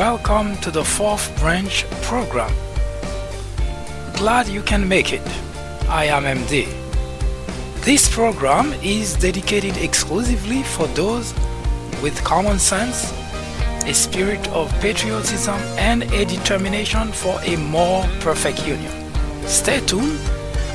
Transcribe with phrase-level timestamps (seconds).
[0.00, 2.50] welcome to the fourth branch program.
[4.14, 5.20] Glad you can make it.
[5.90, 6.64] I am MD.
[7.84, 11.34] This program is dedicated exclusively for those
[12.02, 13.12] with common sense,
[13.84, 18.94] a spirit of patriotism, and a determination for a more perfect union.
[19.46, 20.18] Stay tuned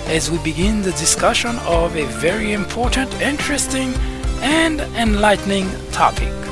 [0.05, 3.91] as we begin the discussion of a very important, interesting,
[4.43, 6.44] and enlightening topic.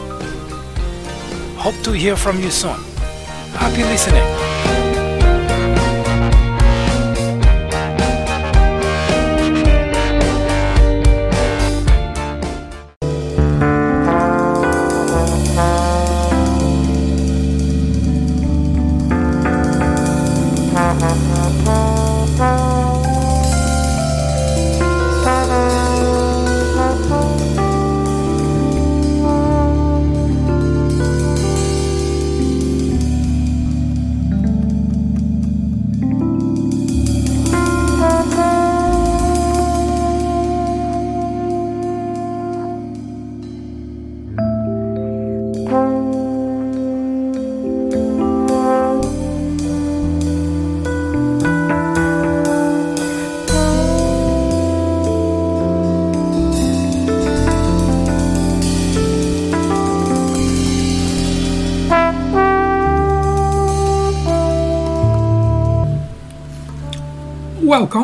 [1.63, 2.75] Hope to hear from you soon.
[3.55, 4.82] Happy listening.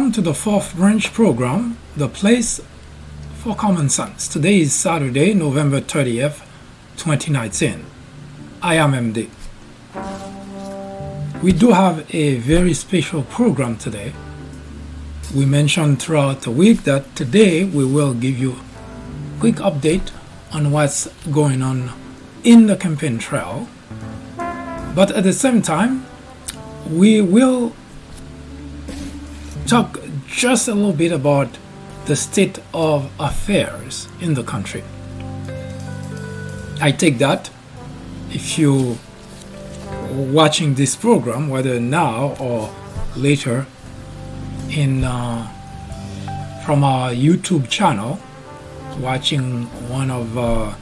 [0.09, 2.59] Welcome to the fourth branch program, The Place
[3.35, 4.27] for Common Sense.
[4.27, 6.39] Today is Saturday, November 30th,
[6.97, 7.85] 2019.
[8.59, 9.29] I am MD.
[11.43, 14.13] We do have a very special program today.
[15.35, 20.09] We mentioned throughout the week that today we will give you a quick update
[20.51, 21.91] on what's going on
[22.43, 23.69] in the campaign trail.
[24.95, 26.07] But at the same time,
[26.89, 27.75] we will
[29.69, 31.47] talk just a little bit about
[32.05, 34.83] the state of affairs in the country.
[36.81, 37.51] I take that
[38.31, 38.97] if you
[40.11, 42.73] watching this program, whether now or
[43.15, 43.67] later,
[44.71, 45.47] in uh,
[46.65, 48.19] from our YouTube channel,
[48.99, 50.73] watching one of uh,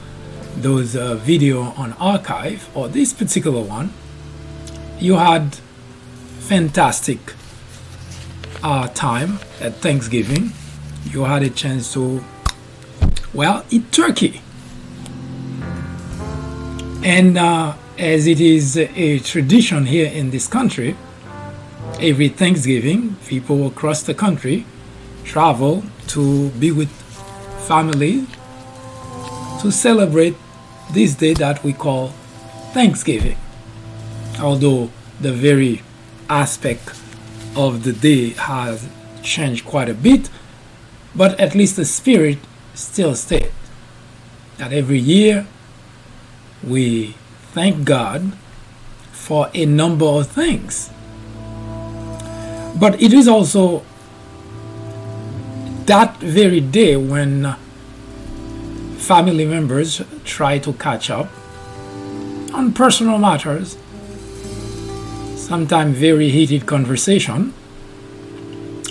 [0.56, 3.92] those uh, video on archive or this particular one,
[4.98, 5.54] you had
[6.40, 7.18] fantastic
[8.62, 10.52] uh, time at Thanksgiving,
[11.10, 12.24] you had a chance to,
[13.32, 14.42] well, eat turkey.
[17.04, 20.96] And uh, as it is a tradition here in this country,
[22.00, 24.66] every Thanksgiving, people across the country
[25.24, 26.90] travel to be with
[27.66, 28.26] family
[29.60, 30.34] to celebrate
[30.92, 32.08] this day that we call
[32.72, 33.36] Thanksgiving.
[34.40, 34.90] Although
[35.20, 35.82] the very
[36.30, 36.90] aspect
[37.58, 38.88] of the day has
[39.20, 40.30] changed quite a bit,
[41.14, 42.38] but at least the spirit
[42.72, 43.50] still stays.
[44.58, 45.46] That every year
[46.62, 47.16] we
[47.52, 48.32] thank God
[49.10, 50.90] for a number of things.
[52.78, 53.82] But it is also
[55.86, 57.56] that very day when
[58.98, 61.28] family members try to catch up
[62.54, 63.76] on personal matters
[65.48, 67.54] sometimes very heated conversation.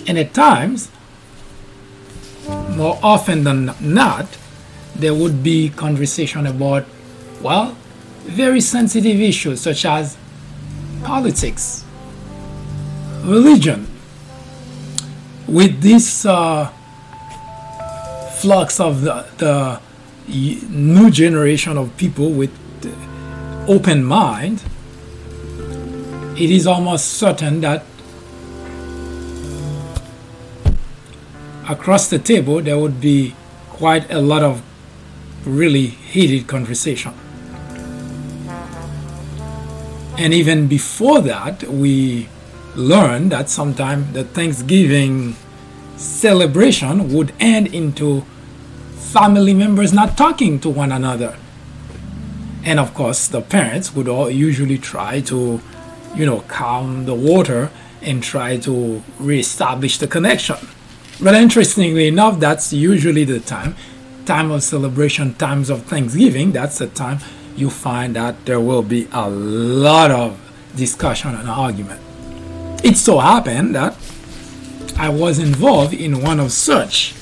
[0.08, 0.90] And at times,
[2.76, 4.26] more often than not,
[4.96, 6.84] there would be conversation about,
[7.40, 7.76] well,
[8.24, 10.16] very sensitive issues such as
[11.04, 11.84] politics,
[13.22, 13.86] religion.
[15.46, 16.72] With this uh,
[18.40, 19.80] flux of the, the
[20.68, 22.50] new generation of people with
[23.68, 24.62] open mind,
[26.38, 27.84] it is almost certain that
[31.68, 33.34] across the table there would be
[33.70, 34.62] quite a lot of
[35.44, 37.12] really heated conversation.
[40.16, 42.28] And even before that, we
[42.76, 45.34] learned that sometimes the Thanksgiving
[45.96, 48.24] celebration would end into
[48.94, 51.36] family members not talking to one another.
[52.64, 55.60] And of course, the parents would all usually try to
[56.14, 57.70] you know, calm the water
[58.02, 60.56] and try to reestablish the connection.
[61.20, 63.74] But interestingly enough, that's usually the time,
[64.24, 66.52] time of celebration, times of Thanksgiving.
[66.52, 67.18] That's the time
[67.56, 70.38] you find that there will be a lot of
[70.76, 72.00] discussion and argument.
[72.84, 73.96] It so happened that
[74.96, 77.14] I was involved in one of such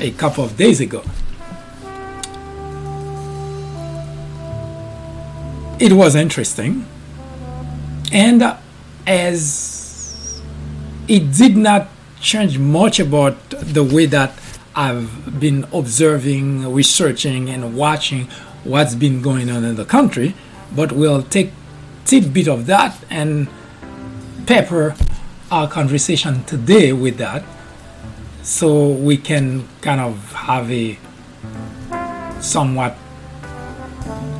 [0.00, 1.02] a couple of days ago.
[5.78, 6.86] it was interesting.
[8.14, 8.56] And
[9.08, 10.40] as
[11.08, 11.88] it did not
[12.20, 14.38] change much about the way that
[14.76, 18.28] I've been observing, researching, and watching
[18.62, 20.34] what's been going on in the country,
[20.74, 21.52] but we'll take
[22.04, 23.48] tidbit of that and
[24.46, 24.94] pepper
[25.50, 27.44] our conversation today with that
[28.42, 30.98] so we can kind of have a
[32.40, 32.96] somewhat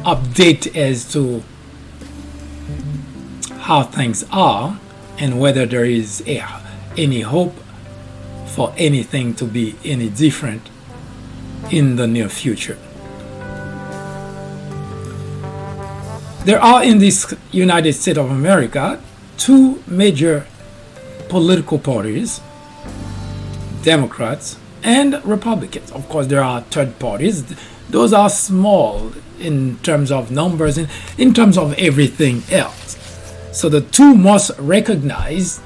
[0.05, 1.43] update as to
[3.64, 4.78] how things are
[5.19, 6.44] and whether there is a,
[6.99, 7.55] any hope
[8.49, 10.69] for anything to be any different
[11.70, 12.76] in the near future.
[16.44, 19.00] There are in this United States of America
[19.38, 20.46] two major
[21.31, 22.43] political parties
[23.82, 25.90] Democrats and Republicans.
[25.90, 27.44] Of course, there are third parties.
[27.88, 32.99] Those are small in terms of numbers and in terms of everything else.
[33.55, 35.62] So the two most recognized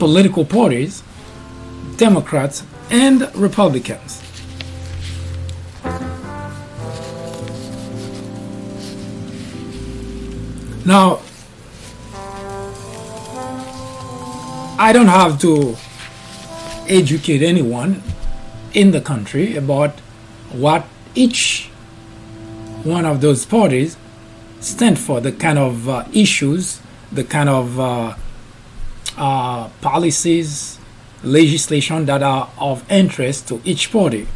[0.00, 1.04] political parties,
[1.96, 4.20] Democrats and Republicans.
[10.84, 11.20] Now,
[14.76, 15.76] I don't have to
[16.88, 18.02] educate anyone
[18.74, 20.00] in the country about
[20.50, 20.84] what
[21.14, 21.70] each
[22.82, 23.96] one of those parties
[24.60, 26.80] stand for, the kind of uh, issues,
[27.12, 28.14] the kind of uh,
[29.16, 30.78] uh, policies,
[31.22, 34.26] legislation that are of interest to each party.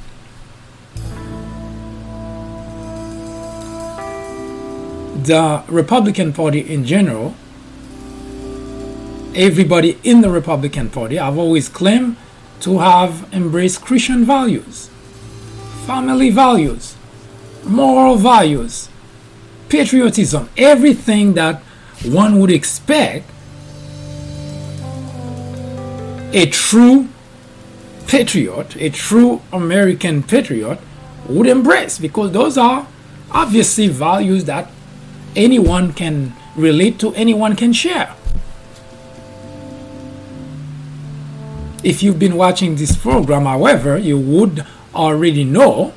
[5.24, 7.34] the Republican Party in general,
[9.34, 12.16] everybody in the Republican Party, I've always claimed
[12.60, 14.90] to have embraced Christian values,
[15.86, 16.96] family values,
[17.64, 18.88] moral values,
[19.72, 21.62] patriotism, everything that
[22.04, 23.24] one would expect
[26.34, 27.08] a true
[28.06, 30.78] patriot, a true American patriot
[31.26, 32.86] would embrace because those are
[33.30, 34.70] obviously values that
[35.34, 38.14] anyone can relate to, anyone can share.
[41.82, 45.94] If you've been watching this program, however, you would already know,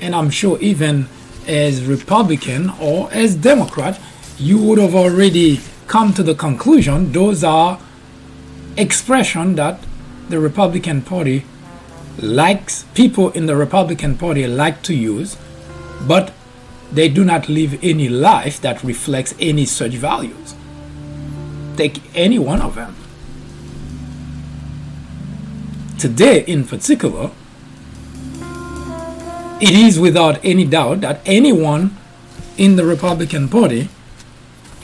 [0.00, 1.08] and I'm sure even
[1.48, 3.98] as Republican or as Democrat,
[4.38, 7.80] you would have already come to the conclusion those are
[8.76, 9.80] expression that
[10.28, 11.44] the Republican Party
[12.18, 15.36] likes people in the Republican Party like to use,
[16.06, 16.32] but
[16.92, 20.54] they do not live any life that reflects any such values.
[21.76, 22.94] Take any one of them.
[25.98, 27.30] Today, in particular,
[29.60, 31.96] it is without any doubt that anyone
[32.56, 33.88] in the Republican Party,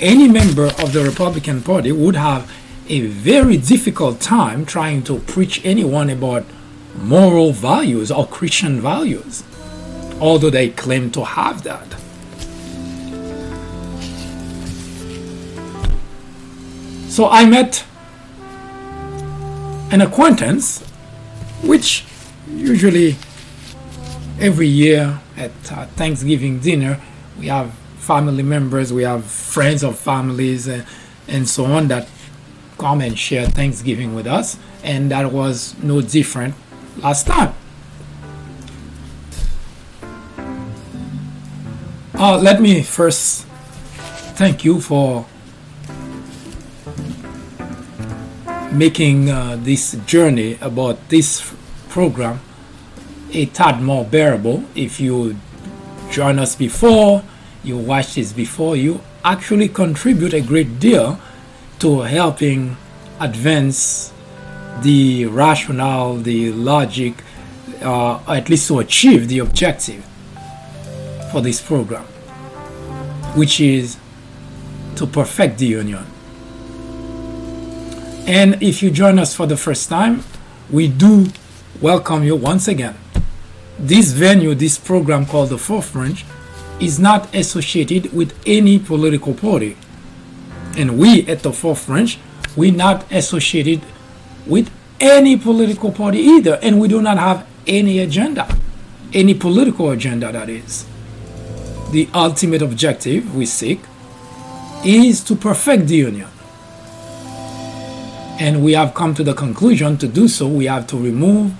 [0.01, 2.51] any member of the Republican Party, would have
[2.89, 6.45] a very difficult time trying to preach anyone about
[6.97, 9.43] moral values or Christian values
[10.21, 11.87] although they claim to have that.
[17.11, 17.85] So I met
[19.93, 20.81] an acquaintance,
[21.63, 22.05] which
[22.49, 23.17] usually
[24.39, 27.01] every year at uh, Thanksgiving dinner,
[27.39, 30.85] we have family members, we have friends of families, uh,
[31.29, 32.09] and so on that
[32.79, 36.55] come and share Thanksgiving with us, and that was no different
[36.99, 37.55] last time.
[42.17, 43.45] Uh, let me first
[44.37, 45.27] thank you for
[48.73, 51.55] making uh, this journey about this
[51.89, 52.41] program
[53.35, 54.65] a tad more bearable.
[54.75, 55.37] If you
[56.11, 57.23] join us before,
[57.63, 61.19] you watch this before, you actually contribute a great deal
[61.79, 62.77] to helping
[63.21, 64.13] advance
[64.83, 67.15] the rationale, the logic,
[67.83, 70.05] uh, at least to achieve the objective
[71.33, 72.07] for this program
[73.35, 73.97] which is
[74.97, 76.07] to perfect the union.
[78.27, 80.23] And if you join us for the first time,
[80.71, 81.27] we do
[81.81, 82.97] welcome you once again.
[83.79, 86.25] This venue, this program called the Branch,
[86.81, 89.77] is not associated with any political party.
[90.77, 91.51] And we at the
[91.87, 92.19] Branch,
[92.57, 93.83] we're not associated
[94.47, 96.59] with any political party either.
[96.63, 98.47] And we do not have any agenda,
[99.13, 100.87] any political agenda, that is
[101.95, 103.81] the ultimate objective we seek
[104.85, 106.29] is to perfect the union.
[108.41, 111.53] And we have come to the conclusion to do so, we have to remove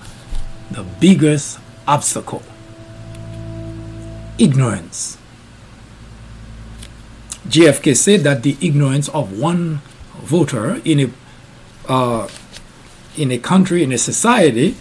[0.71, 2.43] the biggest obstacle.
[4.37, 5.17] ignorance.
[7.47, 9.81] JFK said that the ignorance of one
[10.21, 12.27] voter in a uh,
[13.15, 14.75] in a country in a society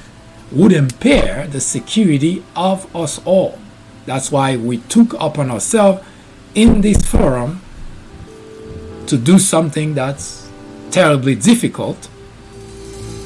[0.50, 3.58] would impair the security of us all.
[4.06, 6.02] That's why we took upon ourselves
[6.54, 7.60] in this forum
[9.06, 10.50] to do something that's
[10.90, 12.08] terribly difficult,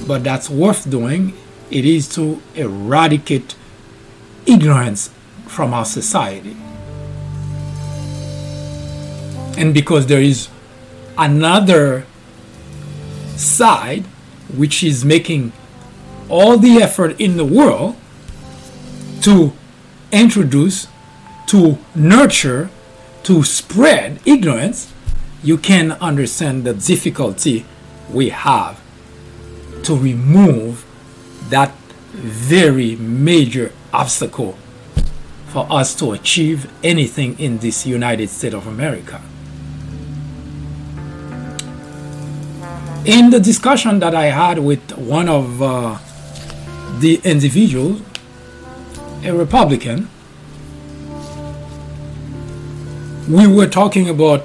[0.06, 1.34] but that's worth doing.
[1.70, 3.54] It is to eradicate
[4.48, 5.10] ignorance
[5.46, 6.56] from our society.
[9.56, 10.48] And because there is
[11.16, 12.06] another
[13.36, 14.04] side
[14.56, 15.52] which is making
[16.28, 17.96] all the effort in the world
[19.22, 19.52] to
[20.12, 20.86] introduce,
[21.48, 22.70] to nurture,
[23.24, 24.92] to spread ignorance,
[25.42, 27.64] you can understand the difficulty
[28.10, 28.80] we have
[29.82, 30.84] to remove
[31.50, 31.72] that
[32.12, 34.56] very major obstacle
[35.48, 39.20] for us to achieve anything in this United States of America.
[43.08, 45.96] in the discussion that I had with one of uh,
[46.98, 48.02] the individuals,
[49.24, 50.10] a Republican,
[53.30, 54.42] we were talking about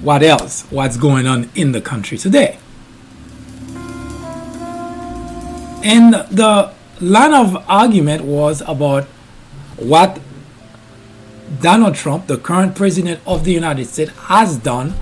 [0.00, 2.58] what else, what's going on in the country today.
[5.82, 6.72] And the
[7.04, 9.04] line of argument was about
[9.76, 10.20] what
[11.60, 14.94] Donald Trump, the current president of the United States, has done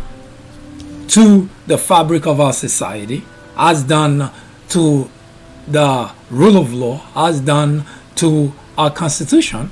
[1.09, 3.25] to the fabric of our society,
[3.57, 4.31] has done
[4.71, 5.09] to
[5.69, 7.85] the rule of law, has done
[8.17, 9.71] to our constitution.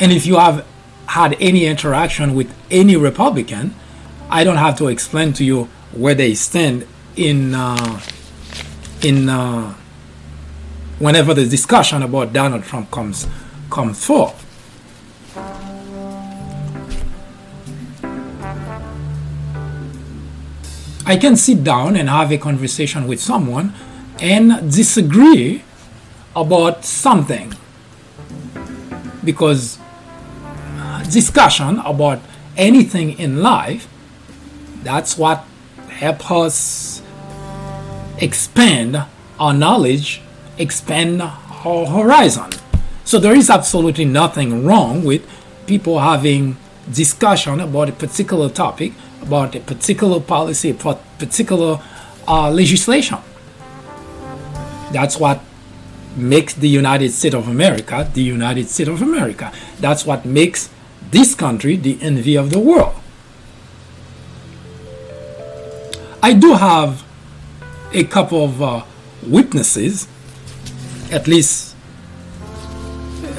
[0.00, 0.66] And if you have
[1.06, 3.74] had any interaction with any Republican,
[4.30, 6.86] I don't have to explain to you where they stand
[7.18, 8.00] in uh,
[9.02, 9.74] in uh,
[10.98, 13.26] whenever the discussion about Donald Trump comes
[13.70, 14.44] comes forth.
[21.04, 23.72] I can sit down and have a conversation with someone
[24.20, 25.62] and disagree
[26.36, 27.54] about something
[29.24, 29.78] because
[31.10, 32.20] discussion about
[32.56, 33.88] anything in life
[34.82, 35.44] that's what
[35.88, 37.02] helps us
[38.20, 39.04] expand
[39.38, 40.20] our knowledge
[40.58, 42.50] expand our horizon
[43.04, 45.22] so there is absolutely nothing wrong with
[45.66, 46.56] people having
[46.90, 51.80] discussion about a particular topic about a particular policy, a particular
[52.26, 53.18] uh, legislation.
[54.92, 55.40] That's what
[56.16, 59.52] makes the United States of America the United States of America.
[59.78, 60.70] That's what makes
[61.10, 62.94] this country the envy of the world.
[66.22, 67.04] I do have
[67.92, 68.84] a couple of uh,
[69.26, 70.08] witnesses,
[71.10, 71.74] at least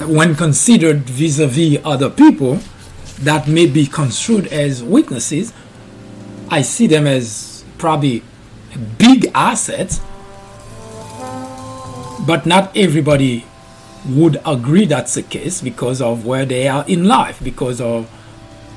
[0.05, 2.59] when considered vis a vis other people,
[3.19, 5.53] that may be construed as witnesses
[6.51, 8.23] I see them as probably
[8.97, 10.01] big assets,
[12.25, 13.45] but not everybody
[14.07, 18.07] would agree that's the case because of where they are in life, because of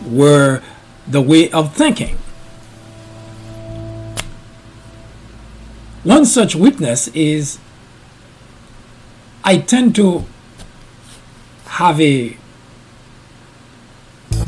[0.05, 0.62] where
[1.09, 2.19] the way of thinking.
[6.05, 7.59] One such witness is
[9.45, 10.25] I tend to
[11.67, 12.37] have a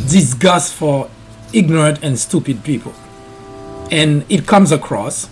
[0.08, 1.08] disgust for
[1.52, 2.94] ignorant and stupid people
[3.90, 5.28] and it comes across,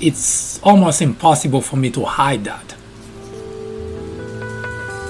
[0.00, 2.74] it's almost impossible for me to hide that.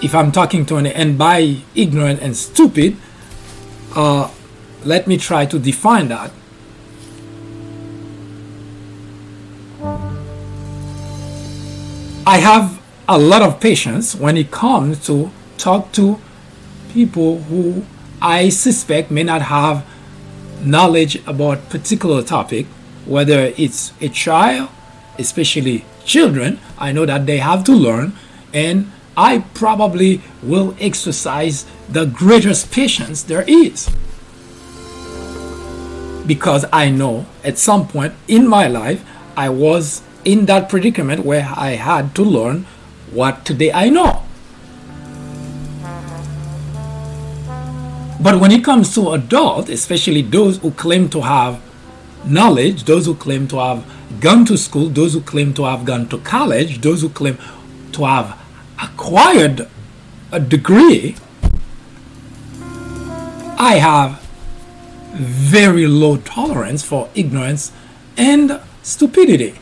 [0.02, 2.96] If I'm talking to an and by ignorant and stupid,
[3.94, 4.30] uh,
[4.84, 6.32] let me try to define that.
[12.24, 16.20] I have a lot of patience when it comes to talk to
[16.92, 17.84] people who
[18.20, 19.84] I suspect may not have
[20.62, 22.66] knowledge about particular topic,
[23.06, 24.68] whether it's a child,
[25.18, 28.12] especially children, I know that they have to learn
[28.54, 33.90] and I probably will exercise the greatest patience there is.
[36.24, 39.04] Because I know at some point in my life
[39.36, 42.66] I was in that predicament where I had to learn
[43.10, 44.22] what today I know.
[48.20, 51.60] But when it comes to adults, especially those who claim to have
[52.24, 53.84] knowledge, those who claim to have
[54.20, 57.36] gone to school, those who claim to have gone to college, those who claim
[57.90, 58.38] to have
[58.80, 59.68] acquired
[60.30, 61.16] a degree,
[63.58, 64.20] I have
[65.12, 67.72] very low tolerance for ignorance
[68.16, 69.58] and stupidity.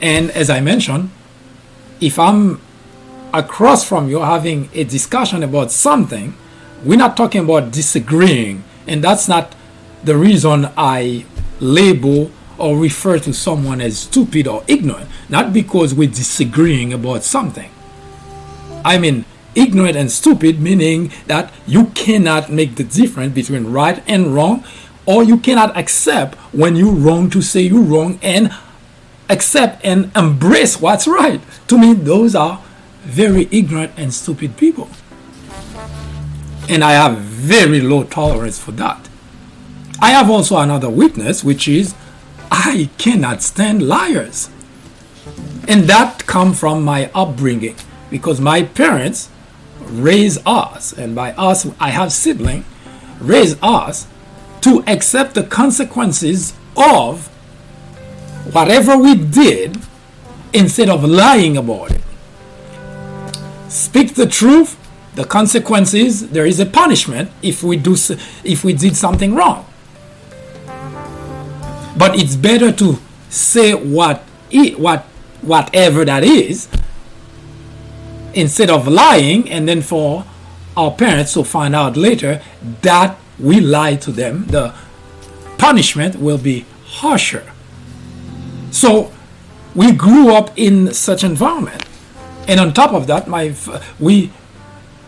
[0.00, 1.10] And as I mentioned,
[2.00, 2.60] if I'm
[3.34, 6.34] across from you having a discussion about something,
[6.84, 8.64] we're not talking about disagreeing.
[8.86, 9.54] And that's not
[10.04, 11.24] the reason I
[11.60, 15.08] label or refer to someone as stupid or ignorant.
[15.28, 17.70] Not because we're disagreeing about something.
[18.84, 19.24] I mean,
[19.54, 24.64] ignorant and stupid, meaning that you cannot make the difference between right and wrong,
[25.04, 28.52] or you cannot accept when you're wrong to say you're wrong and
[29.28, 31.40] accept and embrace what's right.
[31.68, 32.62] To me, those are
[33.02, 34.88] very ignorant and stupid people.
[36.68, 39.08] And I have very low tolerance for that.
[40.00, 41.94] I have also another weakness, which is
[42.50, 44.50] I cannot stand liars.
[45.66, 47.76] And that come from my upbringing
[48.10, 49.28] because my parents
[49.80, 52.64] raised us, and by us I have siblings,
[53.20, 54.06] raised us
[54.62, 57.28] to accept the consequences of
[58.52, 59.78] whatever we did
[60.52, 62.02] instead of lying about it.
[63.68, 64.76] Speak the truth,
[65.14, 67.96] the consequences, there is a punishment if we do
[68.44, 69.66] if we did something wrong.
[71.96, 75.04] But it's better to say what it, what
[75.42, 76.68] whatever that is
[78.34, 80.24] instead of lying and then for
[80.76, 82.40] our parents to find out later
[82.82, 84.74] that we lied to them the
[85.58, 87.44] punishment will be harsher
[88.70, 89.12] so
[89.74, 91.84] we grew up in such environment.
[92.46, 93.54] And on top of that my
[94.00, 94.32] we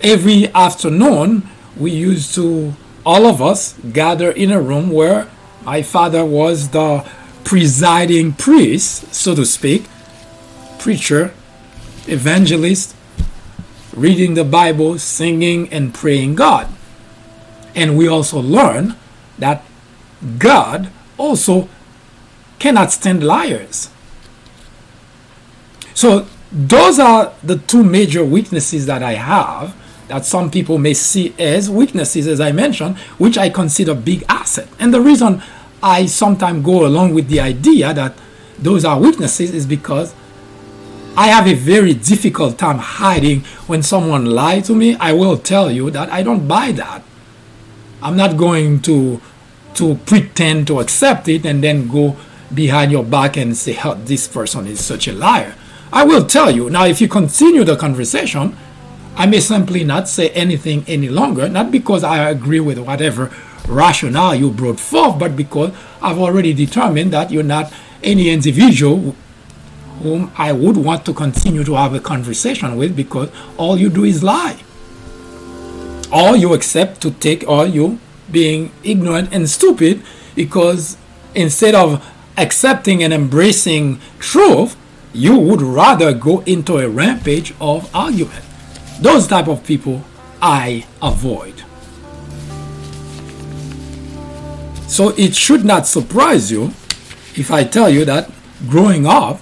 [0.01, 2.75] every afternoon we used to
[3.05, 5.29] all of us gather in a room where
[5.65, 7.07] my father was the
[7.45, 9.85] presiding priest so to speak
[10.79, 11.35] preacher
[12.07, 12.95] evangelist
[13.95, 16.69] reading the bible singing and praying god.
[17.75, 18.97] And we also learn
[19.39, 19.65] that
[20.39, 21.69] god also
[22.61, 23.91] cannot stand liars
[25.95, 29.77] so those are the two major weaknesses that I have
[30.09, 34.67] that some people may see as weaknesses, as I mentioned, which I consider big asset.
[34.81, 35.41] And the reason
[35.83, 38.19] I sometimes go along with the idea that
[38.59, 40.13] those are weaknesses is because
[41.17, 44.97] I have a very difficult time hiding when someone lies to me.
[44.97, 47.05] I will tell you that I don't buy that.
[48.03, 49.21] I'm not going to
[49.75, 52.17] to pretend to accept it and then go
[52.55, 55.55] behind your back and say, oh, this person is such a liar.
[55.93, 56.71] I will tell you.
[56.71, 58.57] Now, if you continue the conversation,
[59.17, 63.31] I may simply not say anything any longer, not because I agree with whatever
[63.69, 69.15] rationale you brought forth, but because I've already determined that you're not any individual
[70.03, 74.05] whom I would want to continue to have a conversation with because all you do
[74.05, 74.59] is lie.
[76.11, 77.99] All you accept to take, or you
[78.31, 80.03] being ignorant and stupid
[80.35, 80.97] because
[81.35, 82.05] instead of
[82.41, 84.77] accepting and embracing truth,
[85.13, 88.45] you would rather go into a rampage of argument.
[89.01, 90.05] Those type of people
[90.41, 91.63] I avoid.
[94.89, 96.73] So it should not surprise you
[97.37, 98.31] if I tell you that
[98.69, 99.41] growing up,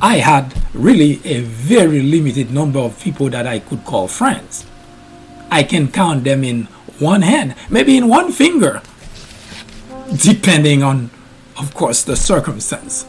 [0.00, 4.66] I had really a very limited number of people that I could call friends.
[5.50, 6.64] I can count them in
[6.98, 8.82] one hand, maybe in one finger,
[10.16, 11.10] depending on,
[11.58, 13.06] of course, the circumstance.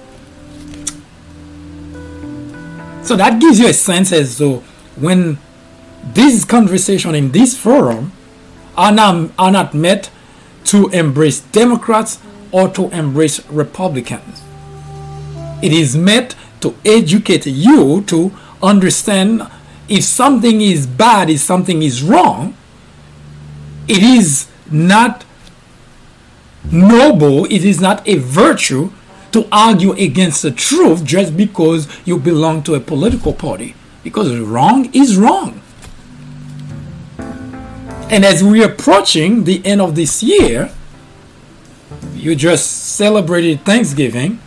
[3.04, 4.64] So that gives you a sense as though
[4.96, 5.38] when
[6.14, 8.12] these conversation in this forum
[8.76, 10.10] are not, are not met
[10.66, 12.20] to embrace Democrats
[12.52, 14.44] or to embrace Republicans.
[15.62, 18.32] It is meant to educate you to
[18.62, 19.48] understand
[19.88, 22.56] if something is bad, if something is wrong,
[23.88, 25.24] it is not
[26.72, 28.92] noble, it is not a virtue
[29.32, 33.76] to argue against the truth just because you belong to a political party.
[34.04, 35.62] Because wrong is wrong.
[38.10, 40.72] And as we're approaching the end of this year,
[42.16, 44.40] you just celebrated Thanksgiving,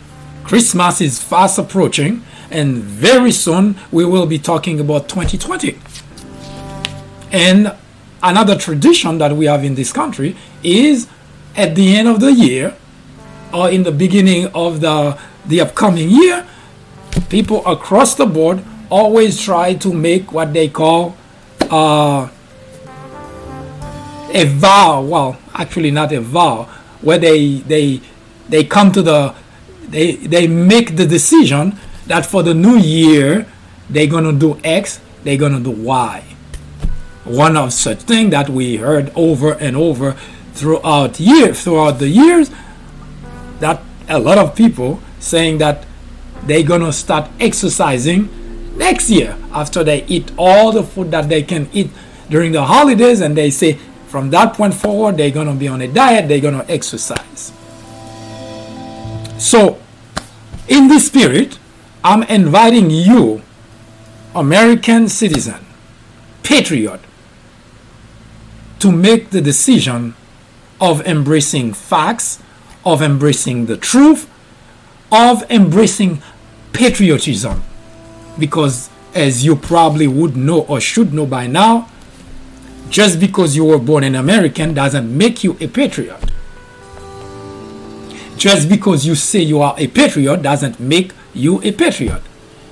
[0.43, 5.77] Christmas is fast approaching, and very soon we will be talking about 2020.
[7.31, 7.73] And
[8.21, 11.07] another tradition that we have in this country is
[11.55, 12.75] at the end of the year,
[13.53, 16.45] or in the beginning of the the upcoming year,
[17.29, 21.15] people across the board always try to make what they call
[21.69, 22.29] uh,
[24.33, 25.01] a vow.
[25.01, 26.63] Well, actually, not a vow,
[27.01, 28.01] where they they
[28.49, 29.33] they come to the
[29.89, 33.45] they they make the decision that for the new year
[33.89, 36.23] they're gonna do X, they're gonna do Y.
[37.23, 40.15] One of such thing that we heard over and over
[40.53, 42.49] throughout year throughout the years
[43.59, 45.85] that a lot of people saying that
[46.43, 48.29] they're gonna start exercising
[48.77, 51.89] next year after they eat all the food that they can eat
[52.29, 55.87] during the holidays and they say from that point forward they're to be on a
[55.87, 57.53] diet they're to exercise.
[59.37, 59.79] So
[60.67, 61.59] in this spirit
[62.03, 63.41] i'm inviting you
[64.33, 65.65] american citizen
[66.43, 67.01] patriot
[68.79, 70.15] to make the decision
[70.81, 72.41] of embracing facts
[72.83, 74.27] of embracing the truth
[75.11, 76.21] of embracing
[76.73, 77.63] patriotism
[78.37, 81.87] because as you probably would know or should know by now
[82.91, 86.19] just because you were born an American doesn't make you a patriot.
[88.35, 92.21] Just because you say you are a patriot doesn't make you a patriot.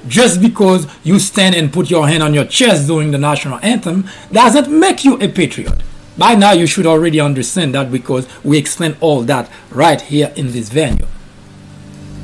[0.09, 4.09] Just because you stand and put your hand on your chest during the national anthem
[4.29, 5.81] doesn't make you a patriot.
[6.19, 10.51] By now, you should already understand that because we explain all that right here in
[10.51, 11.07] this venue.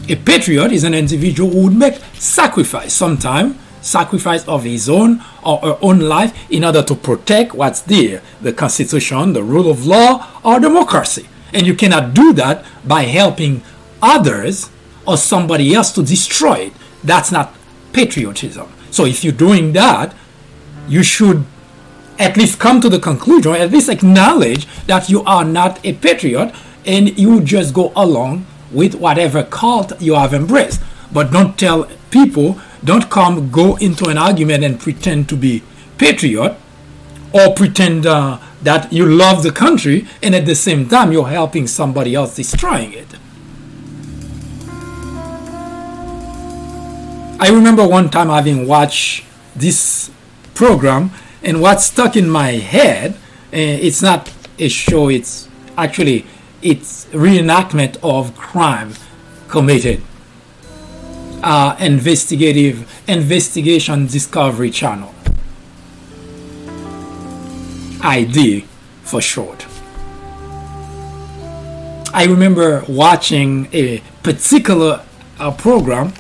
[0.10, 5.60] A patriot is an individual who would make sacrifice sometime sacrifice of his own or
[5.60, 10.28] her own life in order to protect what's there the Constitution, the rule of law,
[10.44, 11.28] or democracy.
[11.54, 13.62] And you cannot do that by helping
[14.02, 14.70] others
[15.08, 16.74] or somebody else to destroy it.
[17.04, 17.54] That's not
[17.94, 18.68] patriotism.
[18.92, 20.16] So if you're doing that,
[20.88, 21.46] you should
[22.20, 25.94] at least come to the conclusion, or at least acknowledge that you are not a
[25.94, 26.54] patriot
[26.86, 30.82] and you just go along with whatever cult you have embraced.
[31.12, 35.64] But don't tell people don't come go into an argument and pretend to be
[35.98, 36.56] patriot
[37.34, 41.68] or pretend uh, that you love the country and at the same time you're helping
[41.68, 43.08] somebody else destroying it.
[47.38, 49.26] I remember one time having watched
[49.56, 50.12] this
[50.54, 51.12] program
[51.46, 53.18] and what stuck in my head uh,
[53.88, 56.26] it's not a show it's actually
[56.66, 58.94] it's reenactment of crime
[59.48, 60.02] committed.
[61.44, 65.14] Uh, investigative investigation discovery channel.
[68.02, 68.66] ID
[69.04, 69.66] for short.
[72.14, 75.04] I remember watching a particular
[75.40, 76.14] uh, program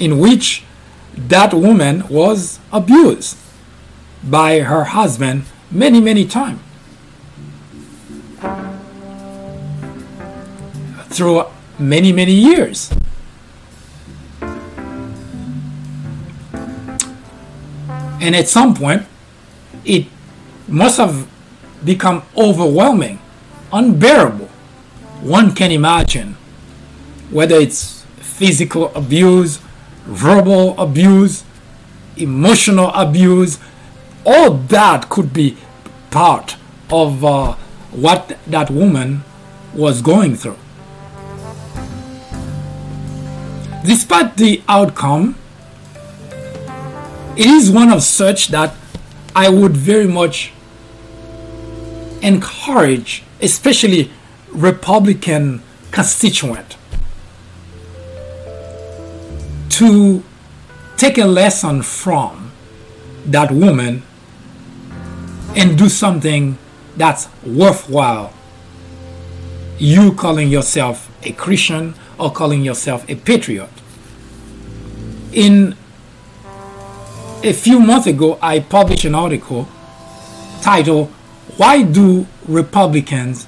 [0.00, 0.64] in which
[1.16, 3.36] that woman was abused
[4.28, 6.60] by her husband many many times.
[11.08, 11.44] Through
[11.78, 12.92] many many years.
[18.20, 19.06] And at some point
[19.84, 20.06] it
[20.66, 21.28] must have
[21.84, 23.20] become overwhelming
[23.72, 24.48] unbearable.
[25.20, 26.36] One can imagine
[27.30, 29.60] whether it's physical abuse
[30.06, 31.44] verbal abuse
[32.16, 33.58] emotional abuse
[34.24, 35.56] all that could be
[36.10, 36.56] part
[36.90, 37.52] of uh,
[37.92, 39.22] what that woman
[39.74, 40.58] was going through.
[43.84, 45.36] Despite the outcome
[47.36, 48.74] it is one of such that
[49.34, 50.52] I would very much
[52.22, 54.12] encourage, especially
[54.50, 55.60] Republican
[55.90, 56.76] constituent,
[59.70, 60.22] to
[60.96, 62.52] take a lesson from
[63.26, 64.04] that woman
[65.56, 66.58] and do something
[66.96, 68.32] that's worthwhile.
[69.78, 73.70] You calling yourself a Christian or calling yourself a patriot.
[75.32, 75.76] In
[77.42, 79.68] a few months ago, I published an article
[80.62, 81.08] titled,
[81.56, 83.46] Why Do Republicans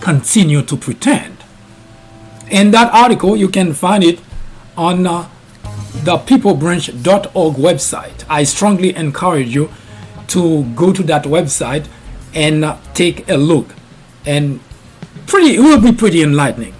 [0.00, 1.36] Continue to Pretend?
[2.50, 4.20] In that article, you can find it
[4.76, 5.28] on uh,
[6.04, 8.24] the peoplebranch.org website.
[8.28, 9.70] I strongly encourage you
[10.28, 11.86] to go to that website
[12.34, 12.64] and
[12.94, 13.74] take a look.
[14.26, 14.60] And
[15.26, 16.74] pretty, it will be pretty enlightening.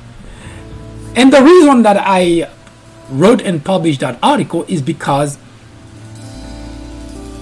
[1.16, 2.50] And the reason that I
[3.10, 5.38] wrote and published that article is because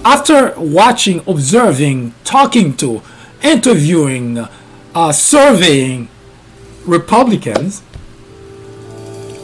[0.03, 3.01] after watching, observing, talking to,
[3.43, 4.47] interviewing,
[4.95, 6.07] uh, surveying
[6.85, 7.83] Republicans,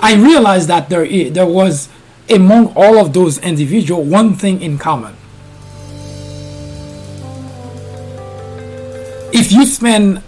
[0.02, 1.90] I realized that there, there was
[2.30, 5.16] among all of those individuals one thing in common.
[9.44, 10.24] If you spend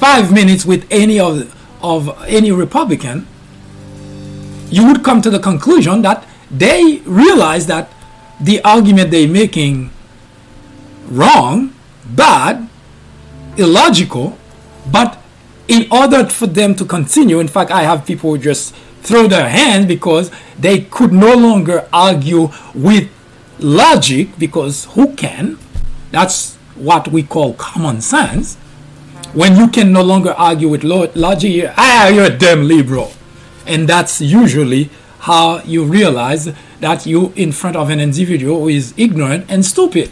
[0.00, 3.24] five minutes with any of, of any Republican,
[4.68, 7.88] you would come to the conclusion that they realize that
[8.40, 9.92] the argument they're making
[11.06, 11.72] wrong,
[12.04, 12.68] bad,
[13.56, 14.36] illogical,
[14.90, 15.22] but
[15.68, 19.86] in order for them to continue, in fact, I have people just throw their hands
[19.86, 23.08] because they could no longer argue with
[23.60, 25.58] logic because who can?
[26.10, 28.56] That's what we call common sense.
[29.32, 33.12] When you can no longer argue with logic, ah, you're a damn liberal.
[33.66, 34.90] And that's usually
[35.20, 40.10] how you realize that you in front of an individual who is ignorant and stupid.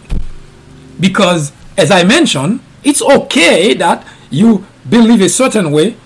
[1.00, 5.96] Because as I mentioned, it's okay that you believe a certain way,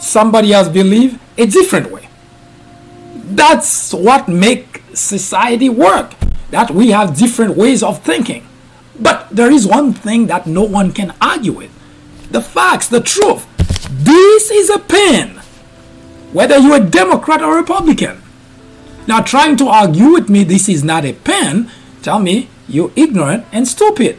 [0.00, 2.08] somebody else believe a different way.
[3.14, 6.14] That's what make society work.
[6.50, 8.46] That we have different ways of thinking.
[8.98, 11.70] But there is one thing that no one can argue with.
[12.30, 13.46] The facts, the truth.
[13.90, 15.40] This is a pen.
[16.32, 18.22] Whether you're a Democrat or Republican.
[19.06, 21.70] Now trying to argue with me this is not a pen,
[22.02, 24.18] tell me you're ignorant and stupid.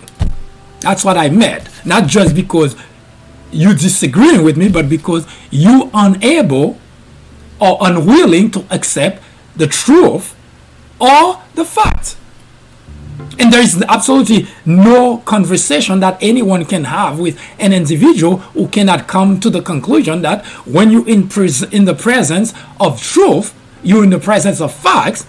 [0.82, 1.70] That's what I meant.
[1.86, 2.76] Not just because
[3.52, 6.78] you disagreeing with me, but because you unable
[7.60, 9.24] or unwilling to accept
[9.56, 10.36] the truth
[11.00, 12.18] or the fact.
[13.39, 19.08] And there is absolutely no conversation that anyone can have with an individual who cannot
[19.08, 24.04] come to the conclusion that when you're in, pres- in the presence of truth, you're
[24.04, 25.26] in the presence of facts,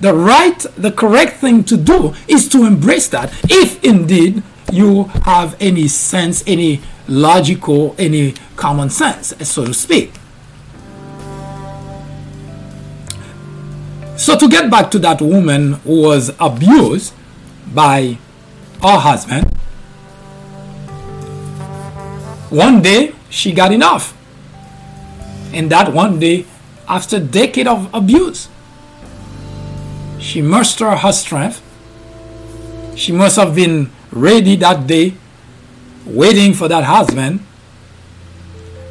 [0.00, 4.42] the right, the correct thing to do is to embrace that if indeed
[4.72, 10.12] you have any sense, any logical, any common sense, so to speak.
[14.16, 17.12] So to get back to that woman who was abused
[17.74, 18.18] by
[18.82, 19.54] her husband,
[22.50, 24.16] one day she got enough.
[25.52, 26.46] And that one day,
[26.88, 28.48] after decade of abuse,
[30.18, 31.62] she mustered her strength.
[32.96, 35.14] She must have been ready that day,
[36.06, 37.40] waiting for that husband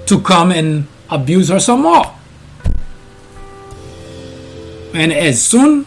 [0.05, 2.13] to come and abuse her some more.
[4.95, 5.85] And as soon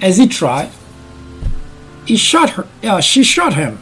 [0.00, 0.72] as he tried,
[2.04, 2.66] he shot her.
[2.82, 3.78] Uh, she shot him.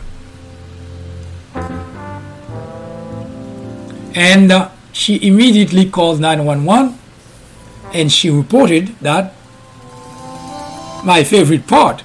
[4.14, 6.98] And uh, she immediately called 911
[7.94, 9.32] and she reported that
[11.04, 12.02] my favorite part.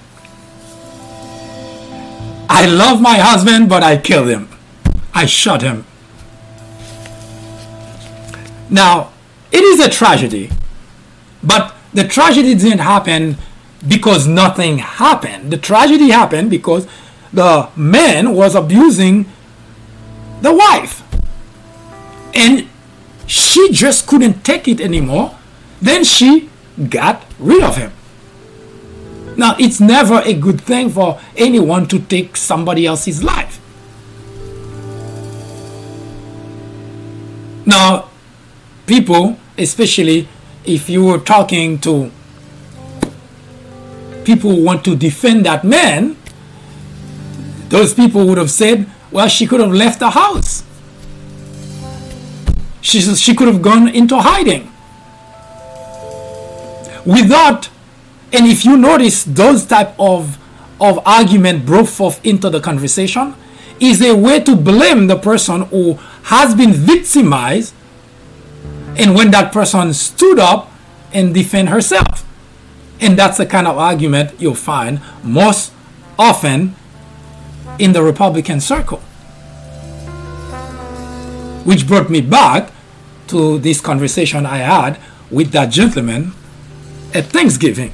[2.49, 4.49] I love my husband, but I killed him.
[5.13, 5.85] I shot him.
[8.69, 9.11] Now,
[9.51, 10.49] it is a tragedy,
[11.43, 13.35] but the tragedy didn't happen
[13.85, 15.51] because nothing happened.
[15.51, 16.87] The tragedy happened because
[17.33, 19.25] the man was abusing
[20.41, 21.03] the wife.
[22.33, 22.69] And
[23.27, 25.37] she just couldn't take it anymore.
[25.81, 26.49] Then she
[26.89, 27.91] got rid of him.
[29.35, 33.59] Now, it's never a good thing for anyone to take somebody else's life.
[37.65, 38.09] Now,
[38.87, 40.29] people, especially
[40.69, 42.11] if you were talking to
[44.23, 46.15] people who want to defend that man,
[47.69, 50.63] those people would have said, well, she could have left the house.
[52.81, 54.71] She, she could have gone into hiding.
[57.03, 57.69] Without,
[58.31, 60.37] and if you notice those type of,
[60.79, 63.33] of argument broke forth into the conversation,
[63.79, 67.73] is a way to blame the person who has been victimized
[68.99, 70.69] and when that person stood up
[71.13, 72.25] and defend herself.
[72.99, 75.71] And that's the kind of argument you'll find most
[76.19, 76.75] often
[77.79, 78.99] in the Republican circle.
[81.63, 82.71] Which brought me back
[83.27, 84.99] to this conversation I had
[85.31, 86.33] with that gentleman
[87.13, 87.93] at Thanksgiving.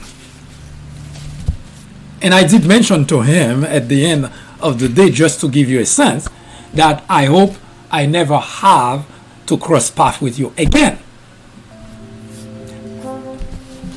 [2.19, 5.69] And I did mention to him at the end of the day, just to give
[5.69, 6.27] you a sense,
[6.73, 7.53] that I hope
[7.91, 9.05] I never have
[9.47, 10.99] to cross path with you again.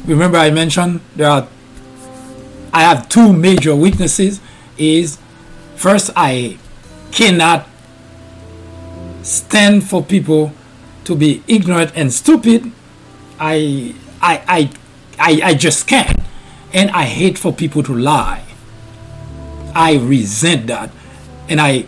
[0.07, 1.49] Remember I mentioned there are
[2.73, 4.41] I have two major weaknesses
[4.77, 5.19] is
[5.77, 6.59] first I
[7.11, 7.67] cannot
[9.23, 10.53] stand for people
[11.05, 12.71] to be ignorant and stupid.
[13.39, 14.71] I I I
[15.19, 16.19] I, I just can't.
[16.73, 18.45] And I hate for people to lie.
[19.75, 20.91] I resent that.
[21.49, 21.87] And I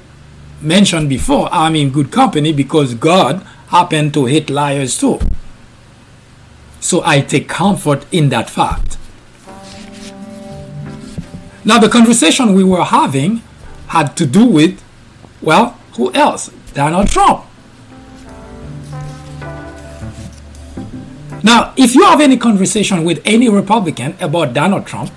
[0.62, 5.20] mentioned before, I'm in good company because God happened to hate liars too.
[6.80, 8.96] So I take comfort in that fact.
[11.64, 13.42] Now, the conversation we were having
[13.88, 14.82] had to do with,
[15.42, 16.50] well, who else?
[16.72, 17.44] Donald Trump.
[21.42, 25.10] Now, if you have any conversation with any Republican about Donald Trump,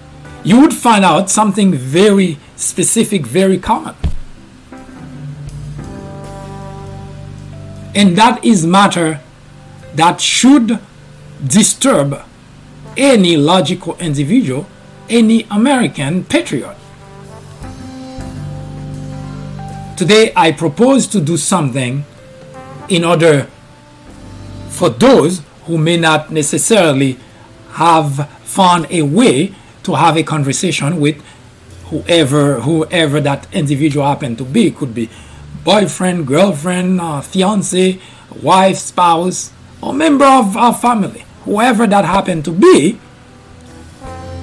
[0.44, 3.96] you would find out something very specific, very common.
[7.96, 9.22] And that is matter
[9.96, 10.80] that should
[11.46, 12.22] disturb
[12.98, 14.68] any logical individual,
[15.10, 16.76] any American patriot.
[19.96, 22.04] Today, I propose to do something
[22.90, 23.48] in order
[24.70, 27.18] for those who may not necessarily
[27.74, 29.54] have found a way
[29.84, 31.22] to have a conversation with
[31.86, 34.68] whoever whoever that individual happened to be.
[34.68, 35.10] It could be
[35.64, 38.00] boyfriend, girlfriend, uh, fiance,
[38.42, 43.00] wife, spouse, or member of our family, whoever that happened to be.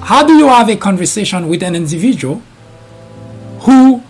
[0.01, 2.41] How do you have a conversation with an individual
[3.61, 4.03] who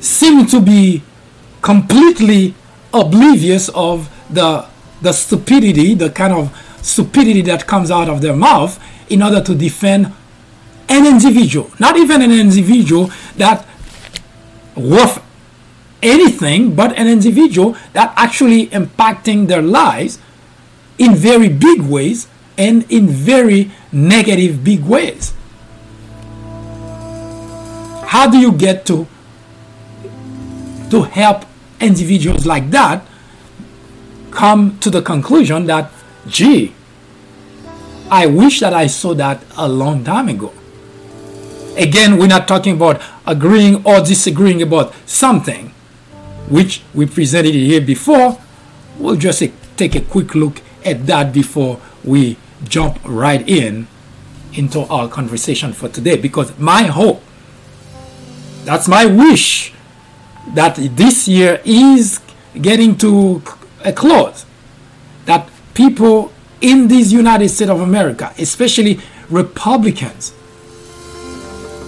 [0.00, 1.02] seem to be
[1.62, 2.54] completely
[2.92, 4.66] oblivious of the
[5.00, 6.50] the stupidity, the kind of
[6.82, 10.12] stupidity that comes out of their mouth in order to defend
[10.88, 13.66] an individual, not even an individual that
[14.76, 15.22] worth
[16.02, 20.18] anything, but an individual that actually impacting their lives
[20.98, 25.32] in very big ways and in very negative big ways.
[28.06, 29.06] How do you get to
[30.90, 31.44] to help
[31.80, 33.04] individuals like that
[34.30, 35.90] come to the conclusion that
[36.28, 36.72] gee
[38.10, 40.52] I wish that I saw that a long time ago.
[41.76, 45.70] Again, we're not talking about agreeing or disagreeing about something,
[46.48, 48.38] which we presented here before.
[48.98, 49.42] We'll just
[49.76, 52.36] take a quick look at that before we
[52.68, 53.88] jump right in
[54.52, 56.16] into our conversation for today.
[56.16, 57.22] Because my hope,
[58.64, 59.72] that's my wish,
[60.54, 62.20] that this year is
[62.60, 63.42] getting to
[63.84, 64.46] a close.
[65.24, 70.34] That people in these United States of America, especially Republicans,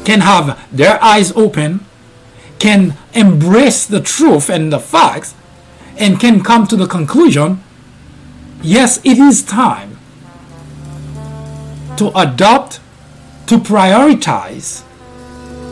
[0.06, 1.84] can have their eyes open,
[2.60, 5.34] can embrace the truth and the facts,
[5.98, 7.60] and can come to the conclusion
[8.62, 9.98] yes, it is time
[11.96, 12.80] to adopt,
[13.46, 14.82] to prioritize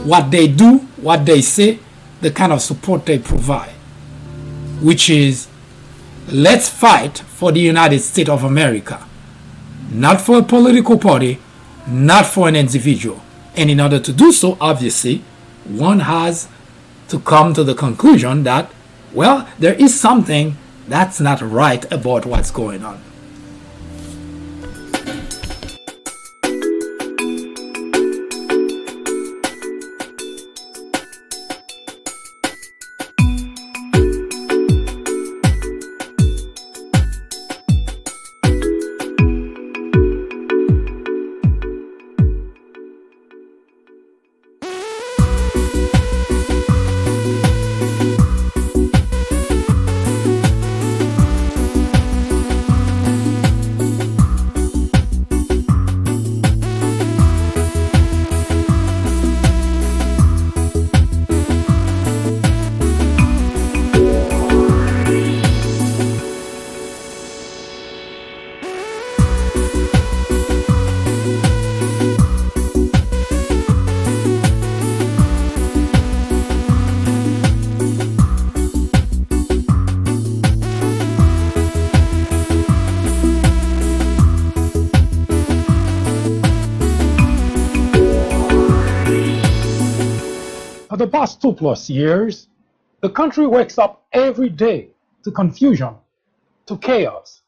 [0.04, 1.78] what they do, what they say,
[2.20, 3.72] the kind of support they provide,
[4.80, 5.48] which is
[6.28, 9.06] let's fight for the United States of America,
[9.90, 11.38] not for a political party,
[11.86, 13.20] not for an individual.
[13.56, 15.22] And in order to do so, obviously,
[15.64, 16.48] one has
[17.08, 18.70] to come to the conclusion that,
[19.12, 20.56] well, there is something
[20.88, 23.00] that's not right about what's going on.
[91.14, 92.48] Past two plus years,
[93.00, 94.88] the country wakes up every day
[95.22, 95.94] to confusion,
[96.66, 97.42] to chaos,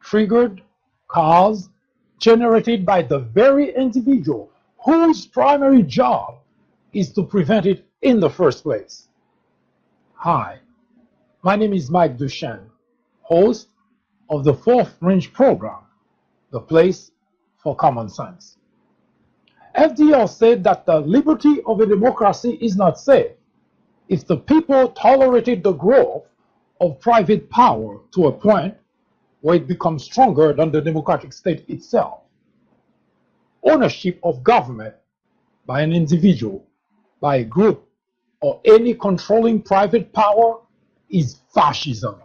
[0.00, 0.60] triggered,
[1.06, 1.70] caused,
[2.18, 4.50] generated by the very individual
[4.84, 6.34] whose primary job
[6.94, 9.06] is to prevent it in the first place.
[10.14, 10.58] Hi,
[11.44, 12.66] my name is Mike Duchenne,
[13.20, 13.68] host
[14.30, 15.82] of the Fourth Range program,
[16.50, 17.12] The Place
[17.62, 18.56] for Common Sense.
[19.76, 23.32] FDR said that the liberty of a democracy is not safe
[24.08, 26.24] if the people tolerated the growth
[26.80, 28.74] of private power to a point
[29.40, 32.20] where it becomes stronger than the democratic state itself.
[33.64, 34.94] Ownership of government
[35.64, 36.66] by an individual,
[37.20, 37.88] by a group,
[38.40, 40.60] or any controlling private power
[41.08, 42.16] is fascism.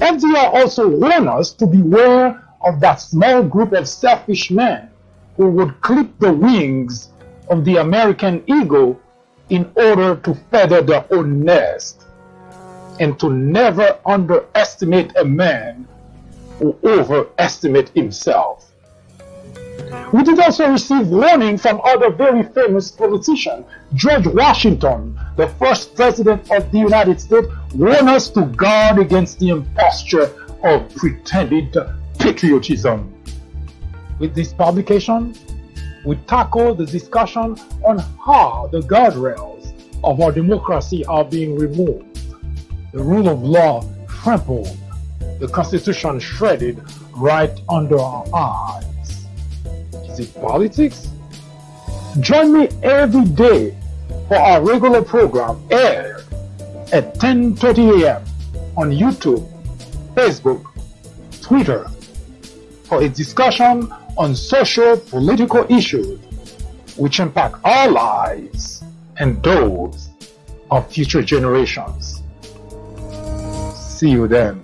[0.00, 4.89] FDR also warned us to beware of that small group of selfish men
[5.40, 7.08] who would clip the wings
[7.48, 9.00] of the American eagle
[9.48, 12.04] in order to feather their own nest,
[13.00, 15.88] and to never underestimate a man
[16.58, 18.70] who overestimate himself.
[20.12, 23.64] We did also receive warning from other very famous politicians.
[23.94, 29.48] George Washington, the first president of the United States, warned us to guard against the
[29.48, 31.74] imposture of pretended
[32.18, 33.14] patriotism.
[34.20, 35.34] With this publication,
[36.04, 39.72] we tackle the discussion on how the guardrails
[40.04, 42.20] of our democracy are being removed,
[42.92, 44.76] the rule of law trampled,
[45.38, 46.82] the Constitution shredded
[47.16, 49.24] right under our eyes.
[50.10, 51.08] Is it politics?
[52.20, 53.74] Join me every day
[54.28, 56.24] for our regular program aired
[56.92, 58.22] at 10:30 a.m.
[58.76, 59.48] on YouTube,
[60.14, 60.62] Facebook,
[61.40, 61.88] Twitter
[62.84, 63.90] for a discussion
[64.20, 66.20] on social political issues
[66.98, 68.84] which impact our lives
[69.16, 70.10] and those
[70.70, 72.22] of future generations.
[73.74, 74.62] See you then.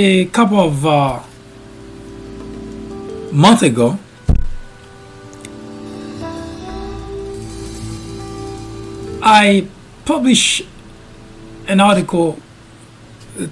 [0.00, 1.20] A couple of uh,
[3.32, 3.98] months ago,
[9.20, 9.66] I
[10.04, 10.62] published
[11.66, 12.38] an article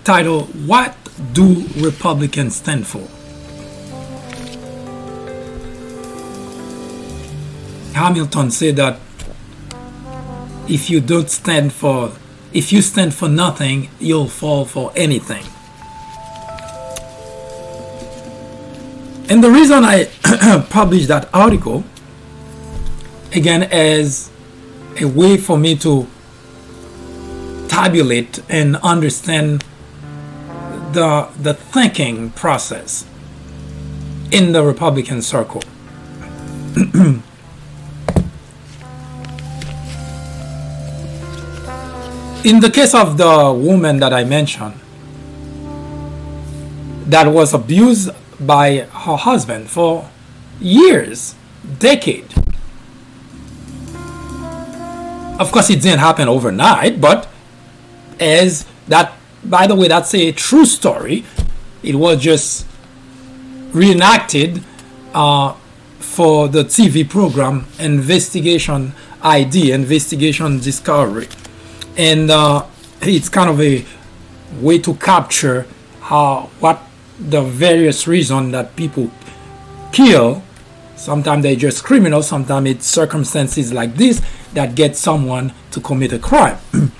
[0.04, 0.96] titled What
[1.32, 3.08] Do Republicans Stand For?
[7.92, 9.00] Hamilton said that
[10.68, 12.12] if you don't stand for
[12.52, 15.44] if you stand for nothing, you'll fall for anything.
[19.28, 20.04] And the reason I
[20.70, 21.82] published that article,
[23.34, 24.30] again, as
[25.00, 26.06] a way for me to
[27.68, 29.64] tabulate and understand
[30.92, 33.04] the, the thinking process
[34.30, 35.62] in the Republican circle.
[42.44, 44.74] in the case of the woman that I mentioned,
[47.06, 48.10] that was abused
[48.40, 50.08] by her husband for
[50.60, 51.34] years,
[51.78, 52.32] decade.
[55.38, 57.28] Of course, it didn't happen overnight, but
[58.18, 59.12] as that,
[59.44, 61.24] by the way, that's a true story.
[61.82, 62.66] It was just
[63.72, 64.62] reenacted
[65.12, 65.52] uh,
[65.98, 71.28] for the TV program Investigation ID, Investigation Discovery,
[71.96, 72.64] and uh,
[73.02, 73.84] it's kind of a
[74.60, 75.66] way to capture
[76.00, 76.80] how what
[77.18, 79.10] the various reasons that people
[79.92, 80.42] kill
[80.96, 84.20] sometimes they're just criminals sometimes it's circumstances like this
[84.54, 86.58] that get someone to commit a crime.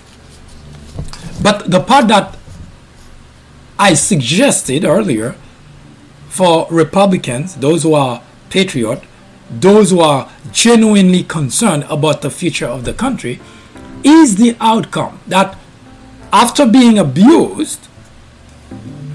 [1.43, 2.37] But the part that
[3.79, 5.37] i suggested earlier
[6.29, 9.03] for republicans those who are patriot
[9.51, 13.39] those who are genuinely concerned about the future of the country
[14.03, 15.59] is the outcome that
[16.33, 17.87] after being abused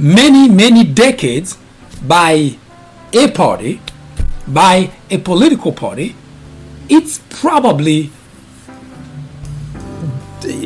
[0.02, 1.58] many, many decades
[2.08, 2.58] by
[3.14, 3.80] a party,
[4.48, 6.16] by a political party,
[6.90, 8.12] it's probably,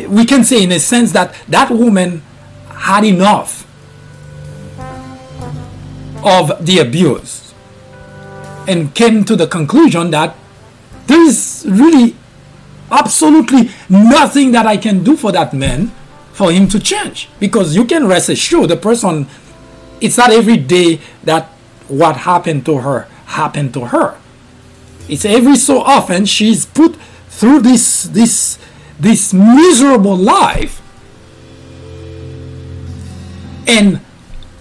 [0.07, 2.21] we can say in a sense that that woman
[2.69, 3.63] had enough
[6.23, 7.53] of the abuse
[8.67, 10.35] and came to the conclusion that
[11.07, 12.15] there is really
[12.89, 15.91] absolutely nothing that I can do for that man
[16.35, 17.29] for him to change.
[17.39, 19.27] Because you can rest assured the person
[20.01, 21.47] it's not every day that
[21.87, 24.19] what happened to her happened to her.
[25.07, 26.97] It's every so often she's put
[27.29, 28.59] through this this
[28.99, 30.81] this miserable life.
[33.65, 34.01] And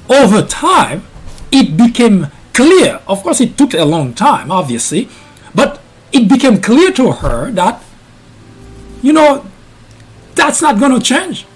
[0.08, 1.02] over time
[1.50, 3.00] it became clear.
[3.08, 5.08] Of course it took a long time obviously
[5.54, 5.80] but
[6.12, 7.82] it became clear to her that
[9.02, 9.44] you know
[10.34, 11.46] that's not going to change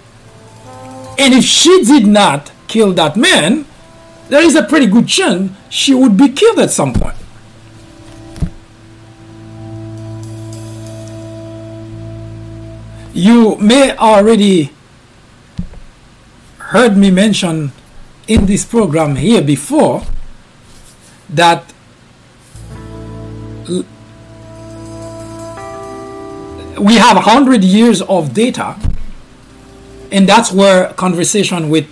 [1.19, 3.67] and if she did not kill that man,
[4.29, 7.17] there is a pretty good chance she would be killed at some point.
[13.13, 14.71] You may already
[16.59, 17.73] heard me mention
[18.29, 20.05] in this program here before
[21.31, 21.73] that
[26.79, 28.77] we have 100 years of data
[30.11, 31.87] and that's where conversation with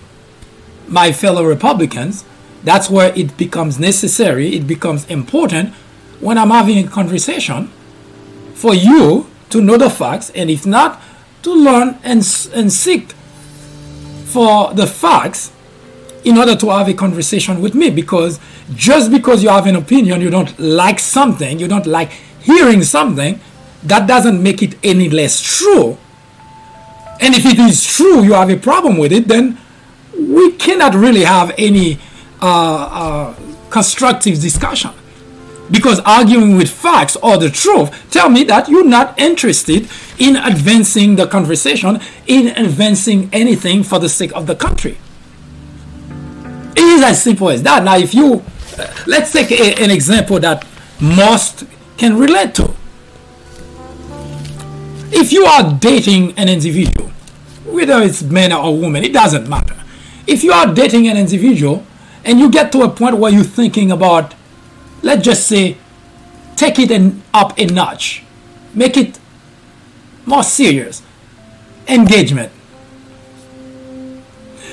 [0.88, 2.24] my fellow Republicans,
[2.64, 5.74] that's where it becomes necessary, it becomes important
[6.20, 7.68] when I'm having a conversation
[8.54, 11.00] for you to know the facts, and if not,
[11.42, 13.12] to learn and, and seek
[14.24, 15.52] for the facts
[16.24, 17.90] in order to have a conversation with me.
[17.90, 18.40] Because
[18.74, 22.10] just because you have an opinion, you don't like something, you don't like
[22.40, 23.38] hearing something,
[23.84, 25.96] that doesn't make it any less true
[27.20, 29.58] and if it is true you have a problem with it, then
[30.18, 31.98] we cannot really have any
[32.40, 33.34] uh, uh,
[33.70, 34.90] constructive discussion.
[35.70, 39.88] Because arguing with facts or the truth tell me that you're not interested
[40.18, 44.96] in advancing the conversation, in advancing anything for the sake of the country.
[46.76, 47.82] It is as simple as that.
[47.82, 48.44] Now, if you,
[48.78, 50.64] uh, let's take a, an example that
[51.00, 51.64] most
[51.96, 52.75] can relate to.
[55.18, 57.08] If you are dating an individual,
[57.64, 59.74] whether it's man or woman, it doesn't matter.
[60.26, 61.86] If you are dating an individual
[62.22, 64.34] and you get to a point where you're thinking about,
[65.00, 65.78] let's just say,
[66.54, 68.24] take it and up a notch,
[68.74, 69.18] make it
[70.26, 71.02] more serious,
[71.88, 72.52] engagement.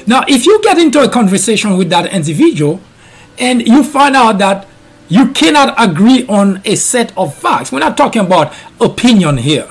[0.05, 2.81] Now, if you get into a conversation with that individual
[3.39, 4.67] and you find out that
[5.07, 9.69] you cannot agree on a set of facts, we're not talking about opinion here.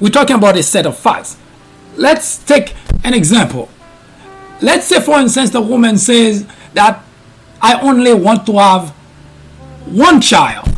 [0.00, 1.36] We're talking about a set of facts.
[1.96, 2.74] Let's take
[3.04, 3.68] an example.
[4.60, 7.02] Let's say, for instance, the woman says that
[7.60, 8.90] I only want to have
[9.86, 10.68] one child.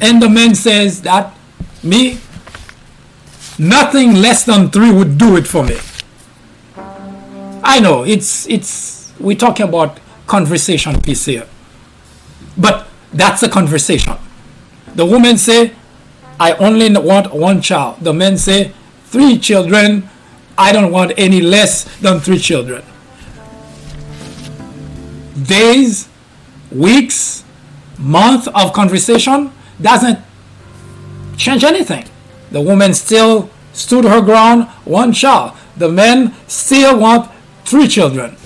[0.00, 1.34] And the man says that
[1.82, 2.18] me,
[3.58, 5.78] nothing less than three would do it for me.
[7.66, 11.46] I know it's it's we're talking about conversation piece here.
[12.56, 14.16] But that's a conversation.
[14.94, 15.72] The woman say,
[16.38, 18.00] I only want one child.
[18.00, 18.72] The men say,
[19.06, 20.08] three children.
[20.56, 22.84] I don't want any less than three children
[25.42, 26.08] days,
[26.70, 27.44] weeks,
[27.98, 30.18] month of conversation doesn't
[31.36, 32.04] change anything.
[32.50, 35.52] The woman still stood her ground, one child.
[35.76, 37.30] The men still want
[37.64, 38.36] three children.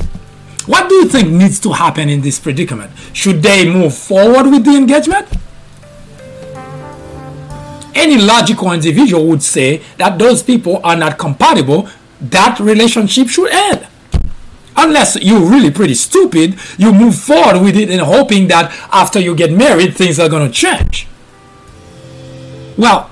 [0.67, 2.93] What do you think needs to happen in this predicament?
[3.13, 5.29] Should they move forward with the engagement?
[7.99, 11.89] Any logical individual would say that those people are not compatible,
[12.21, 13.87] that relationship should end
[14.79, 19.35] unless you're really pretty stupid, you move forward with it and hoping that after you
[19.35, 21.09] get married, things are going to change.
[22.77, 23.11] Well,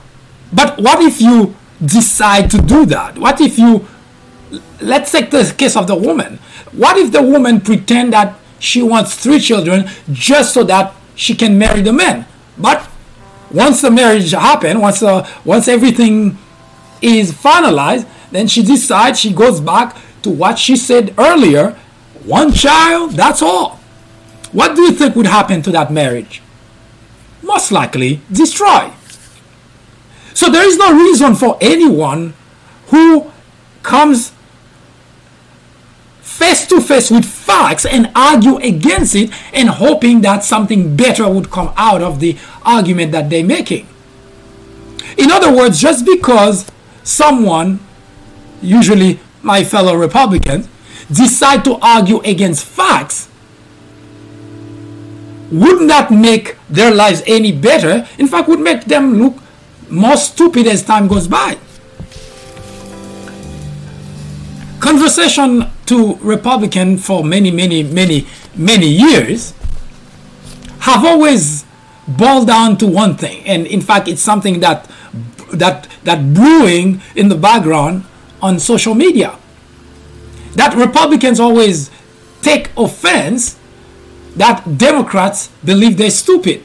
[0.53, 3.18] but what if you decide to do that?
[3.18, 3.87] What if you,
[4.80, 6.39] let's take the case of the woman.
[6.72, 11.59] What if the woman pretend that she wants three children just so that she can
[11.59, 12.26] marry the man?
[12.57, 12.89] But
[13.51, 16.38] once the marriage happen, once uh, once everything
[17.01, 21.76] is finalized, then she decides she goes back to what she said earlier
[22.26, 23.78] one child, that's all.
[24.51, 26.42] What do you think would happen to that marriage?
[27.42, 28.90] Most likely destroy.
[30.34, 32.34] So there is no reason for anyone
[32.88, 33.30] who
[33.84, 34.32] comes
[36.37, 41.51] face to face with facts and argue against it and hoping that something better would
[41.51, 43.87] come out of the argument that they're making.
[45.16, 46.70] In other words, just because
[47.03, 47.80] someone,
[48.61, 50.68] usually my fellow Republicans,
[51.11, 53.28] decide to argue against facts,
[55.51, 58.07] would not make their lives any better.
[58.18, 59.37] In fact, would make them look
[59.89, 61.57] more stupid as time goes by.
[64.80, 69.55] Conversation to Republican for many, many, many, many years
[70.80, 71.64] have always
[72.07, 74.91] boiled down to one thing, and in fact, it's something that
[75.53, 78.05] that that brewing in the background
[78.43, 79.37] on social media.
[80.55, 81.91] That Republicans always
[82.43, 83.59] take offense
[84.37, 86.62] that Democrats believe they're stupid.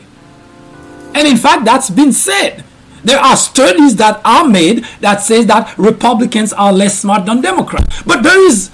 [1.14, 2.64] And in fact, that's been said.
[3.04, 8.04] There are studies that are made that says that Republicans are less smart than Democrats.
[8.04, 8.70] But there is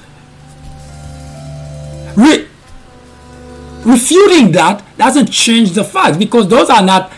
[2.18, 2.48] re-
[3.86, 7.12] refuting that doesn't change the facts because those are not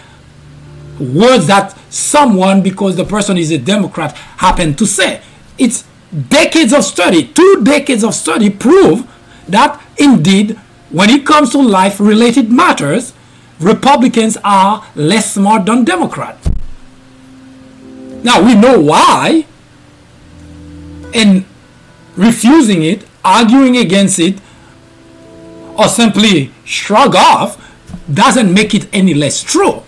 [0.99, 5.21] words that someone because the person is a Democrat happened to say.
[5.57, 5.85] It's
[6.29, 9.07] decades of study, two decades of study prove
[9.47, 10.57] that indeed,
[10.91, 13.13] when it comes to life related matters,
[13.59, 16.49] Republicans are less smart than Democrats.
[18.23, 19.45] Now, we know why,
[21.13, 21.45] and
[22.15, 24.39] refusing it, arguing against it,
[25.79, 27.57] or simply shrug off
[28.13, 29.81] doesn't make it any less true.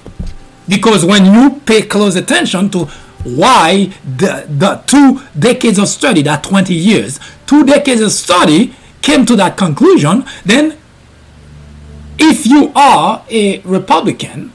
[0.69, 2.85] Because when you pay close attention to
[3.25, 9.25] why the, the two decades of study, that 20 years, two decades of study came
[9.25, 10.77] to that conclusion, then
[12.17, 14.53] if you are a Republican,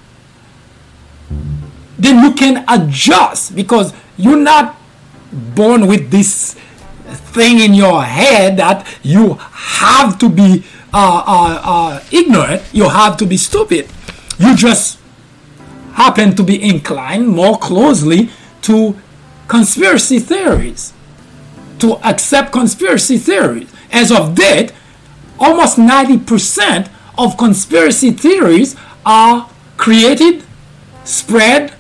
[1.99, 4.77] then you can adjust because you're not
[5.33, 6.55] born with this
[7.35, 13.17] thing in your head that you have to be uh, uh, uh, ignorant, you have
[13.19, 13.89] to be stupid.
[14.39, 14.99] You just
[15.95, 18.31] happen to be inclined more closely
[18.63, 18.97] to
[19.49, 20.93] conspiracy theories,
[21.79, 23.73] to accept conspiracy theories.
[23.91, 24.73] As of date,
[25.39, 30.43] almost 90% of conspiracy theories are created,
[31.05, 31.73] spread,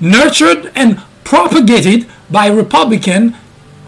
[0.00, 3.36] nurtured, and propagated by Republican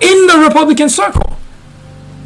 [0.00, 1.36] in the Republican circle.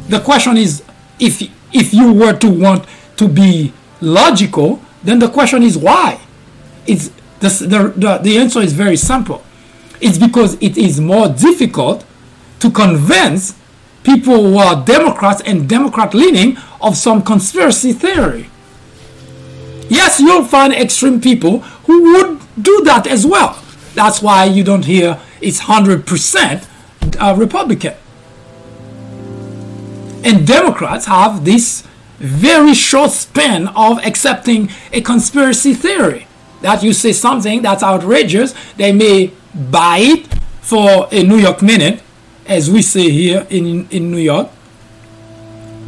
[0.07, 0.83] The question is
[1.19, 1.41] if
[1.73, 2.85] if you were to want
[3.17, 6.19] to be logical, then the question is why?
[6.87, 7.09] It's
[7.39, 9.43] the, the, the, the answer is very simple.
[10.01, 12.05] It's because it is more difficult
[12.59, 13.57] to convince
[14.03, 18.49] people who are Democrats and Democrat leaning of some conspiracy theory.
[19.89, 23.61] Yes, you'll find extreme people who would do that as well.
[23.95, 26.67] That's why you don't hear it's 100%
[27.19, 27.95] uh, Republican.
[30.23, 31.83] And Democrats have this
[32.17, 36.27] very short span of accepting a conspiracy theory.
[36.61, 40.27] That you say something that's outrageous, they may buy it
[40.61, 42.01] for a New York minute,
[42.45, 44.49] as we say here in, in New York.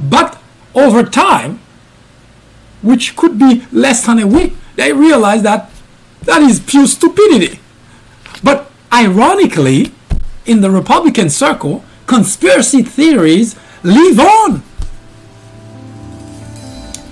[0.09, 0.41] But
[0.73, 1.59] over time,
[2.81, 5.69] which could be less than a week, they realize that
[6.23, 7.59] that is pure stupidity.
[8.43, 9.91] But ironically,
[10.45, 14.63] in the Republican circle, conspiracy theories live on.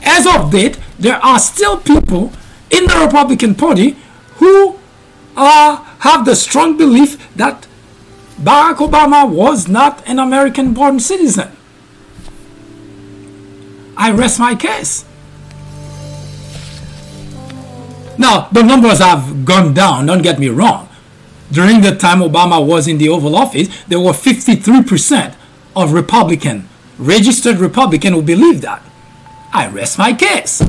[0.04, 2.32] As of date, there are still people
[2.70, 3.96] in the Republican Party
[4.36, 4.78] who
[5.36, 7.68] uh, have the strong belief that
[8.42, 11.52] Barack Obama was not an American born citizen.
[13.98, 15.06] I rest my case.
[18.18, 20.90] Now, the numbers have gone down, don't get me wrong.
[21.52, 25.36] During the time Obama was in the Oval Office, there were 53%
[25.80, 26.68] of Republican,
[26.98, 28.84] registered Republican who believe that.
[29.54, 30.62] I rest my case.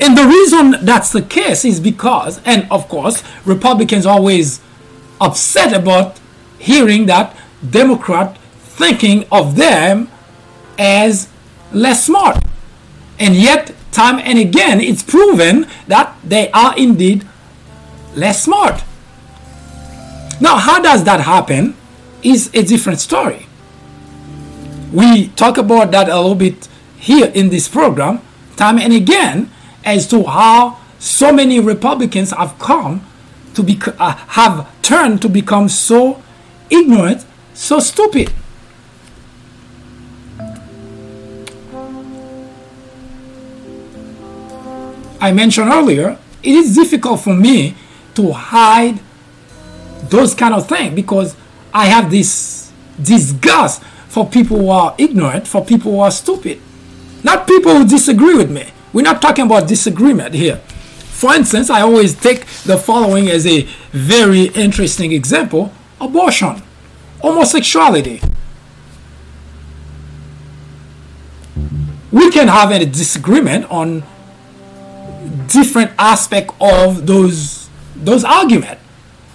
[0.00, 4.60] And the reason that's the case is because, and of course, Republicans always
[5.20, 6.18] upset about
[6.58, 7.36] hearing that
[7.68, 10.08] Democrat thinking of them
[10.78, 11.28] as
[11.72, 12.42] less smart.
[13.18, 17.24] And yet, time and again, it's proven that they are indeed
[18.16, 18.82] less smart.
[20.40, 21.76] Now, how does that happen
[22.24, 23.46] is a different story.
[24.92, 26.68] We talk about that a little bit
[26.98, 28.20] here in this program,
[28.56, 29.50] time and again,
[29.84, 33.04] as to how so many Republicans have come
[33.54, 36.22] to be uh, have turned to become so
[36.70, 38.32] ignorant, so stupid.
[45.20, 47.74] I mentioned earlier, it is difficult for me
[48.14, 49.00] to hide
[50.10, 51.34] those kind of things because
[51.74, 52.72] I have this
[53.02, 56.60] disgust for people who are ignorant, for people who are stupid.
[57.24, 58.68] Not people who disagree with me.
[58.92, 60.58] We're not talking about disagreement here.
[61.10, 66.62] For instance, I always take the following as a very interesting example abortion,
[67.20, 68.20] homosexuality.
[72.12, 74.04] We can have a disagreement on
[75.48, 78.82] different aspect of those those arguments.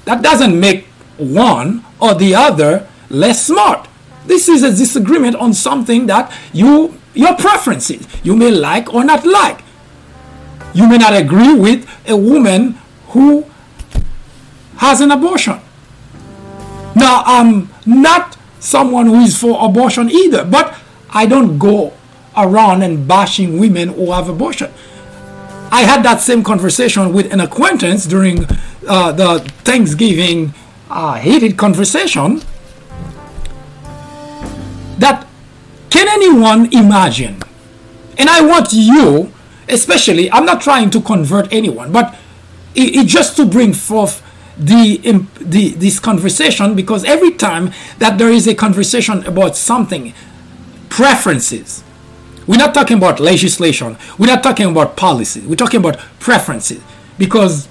[0.05, 0.85] That doesn't make
[1.17, 3.88] one or the other less smart.
[4.26, 8.08] This is a disagreement on something that you your preferences.
[8.24, 9.62] You may like or not like.
[10.74, 12.78] You may not agree with a woman
[13.08, 13.45] who
[14.78, 15.60] has an abortion.
[16.95, 20.78] Now, I'm not someone who is for abortion either, but
[21.10, 21.93] I don't go
[22.38, 24.72] around and bashing women who have abortion.
[25.72, 28.45] I had that same conversation with an acquaintance during
[28.88, 30.54] uh, the Thanksgiving
[30.89, 32.41] uh, heated conversation.
[34.97, 35.27] That
[35.89, 37.41] can anyone imagine?
[38.17, 39.31] And I want you,
[39.67, 42.15] especially, I'm not trying to convert anyone, but
[42.75, 44.21] it, it just to bring forth
[44.57, 44.97] the,
[45.39, 50.13] the this conversation because every time that there is a conversation about something,
[50.89, 51.83] preferences,
[52.45, 56.81] we're not talking about legislation, we're not talking about policy, we're talking about preferences
[57.17, 57.69] because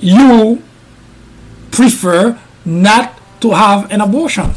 [0.00, 0.62] you
[1.72, 4.54] prefer not to have an abortion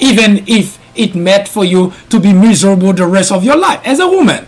[0.00, 4.00] even if it meant for you to be miserable the rest of your life as
[4.00, 4.46] a woman.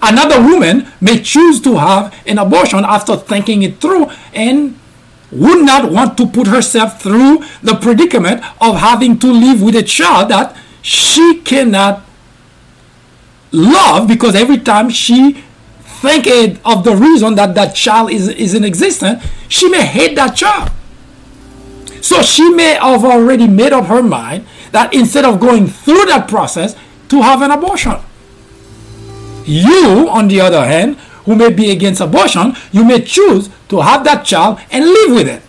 [0.00, 4.78] Another woman may choose to have an abortion after thinking it through and
[5.30, 9.82] would not want to put herself through the predicament of having to live with a
[9.82, 12.04] child that she cannot
[13.52, 15.44] love because every time she
[16.00, 20.36] think of the reason that that child is, is in existence, she may hate that
[20.36, 20.70] child.
[22.00, 26.28] So she may have already made up her mind that instead of going through that
[26.28, 26.76] process,
[27.08, 27.96] to have an abortion.
[29.44, 34.04] You, on the other hand, who may be against abortion, you may choose to have
[34.04, 35.42] that child and live with it.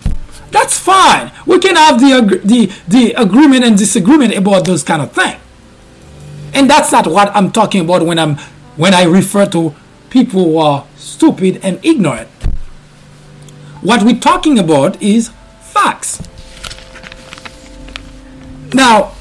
[0.51, 1.31] That's fine.
[1.45, 5.39] We can have the, the, the agreement and disagreement about those kind of things.
[6.53, 8.37] And that's not what I'm talking about when I'm
[8.75, 9.75] when I refer to
[10.09, 12.29] people who are stupid and ignorant.
[13.81, 15.31] What we're talking about is
[15.61, 16.21] facts.
[18.73, 19.13] Now,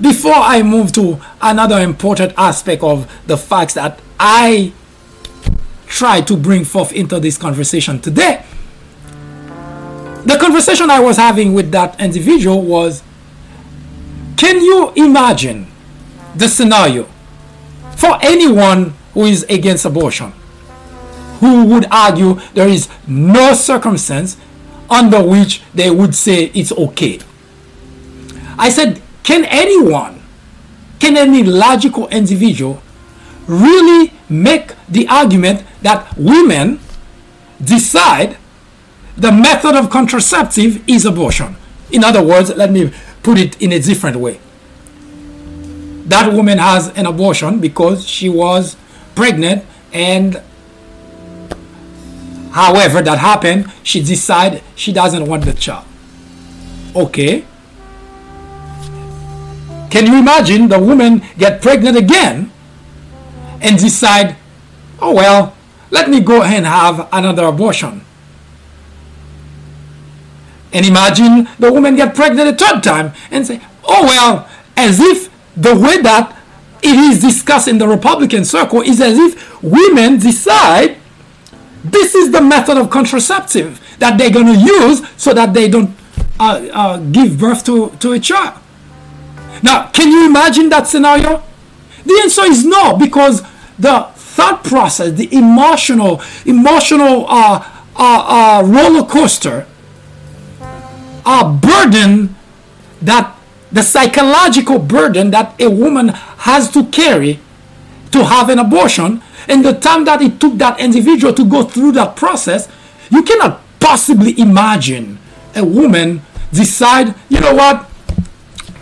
[0.00, 4.72] before I move to another important aspect of the facts that I
[5.86, 8.44] try to bring forth into this conversation today,
[10.24, 13.02] the conversation I was having with that individual was
[14.36, 15.66] can you imagine
[16.36, 17.08] the scenario
[17.96, 20.32] for anyone who is against abortion
[21.40, 24.36] who would argue there is no circumstance
[24.90, 27.20] under which they would say it's okay.
[28.58, 30.20] I said, can anyone,
[30.98, 32.82] can any logical individual
[33.46, 36.80] really make the argument that women
[37.62, 38.36] decide
[39.16, 41.56] the method of contraceptive is abortion?
[41.90, 42.92] In other words, let me
[43.22, 44.40] put it in a different way.
[46.06, 48.76] That woman has an abortion because she was
[49.18, 50.40] pregnant and
[52.52, 55.84] however that happened she decided she doesn't want the child.
[56.94, 57.44] Okay.
[59.90, 62.52] Can you imagine the woman get pregnant again
[63.60, 64.36] and decide
[65.00, 65.52] oh well
[65.90, 68.02] let me go and have another abortion.
[70.72, 75.28] And imagine the woman get pregnant a third time and say oh well as if
[75.56, 76.37] the way that
[76.82, 80.96] it is discussed in the republican circle is as if women decide
[81.84, 85.90] this is the method of contraceptive that they're going to use so that they don't
[86.40, 88.58] uh, uh, give birth to, to a child.
[89.62, 91.42] Now, can you imagine that scenario?
[92.04, 93.42] The answer is no, because
[93.78, 99.66] the thought process, the emotional, emotional uh, uh, uh roller coaster,
[101.26, 102.34] uh, burden
[103.02, 103.36] that
[103.70, 107.40] the psychological burden that a woman has to carry
[108.10, 111.92] to have an abortion and the time that it took that individual to go through
[111.92, 112.68] that process,
[113.10, 115.18] you cannot possibly imagine
[115.54, 117.88] a woman decide, you know what,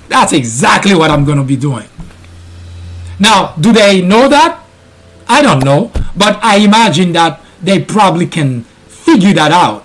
[0.09, 1.89] that's exactly what I'm going to be doing.
[3.18, 4.62] Now, do they know that?
[5.28, 9.84] I don't know, but I imagine that they probably can figure that out.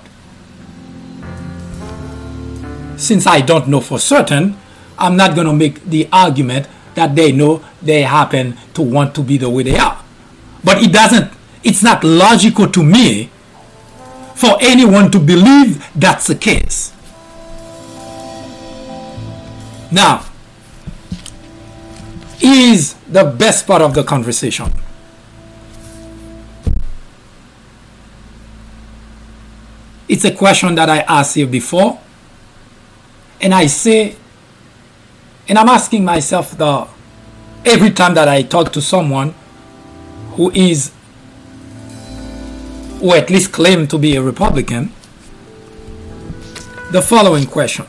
[2.99, 4.57] Since I don't know for certain,
[5.01, 9.23] I'm not going to make the argument that they know they happen to want to
[9.23, 10.03] be the way they are.
[10.63, 11.31] But it doesn't,
[11.63, 13.29] it's not logical to me
[14.35, 16.93] for anyone to believe that's the case.
[19.91, 20.25] Now,
[22.41, 24.71] is the best part of the conversation.
[30.07, 31.99] It's a question that I asked you before,
[33.39, 34.17] and I say,
[35.47, 36.87] and I'm asking myself the
[37.65, 39.33] every time that I talk to someone
[40.33, 40.91] who is
[43.01, 44.91] or at least claim to be a Republican
[46.91, 47.85] the following question.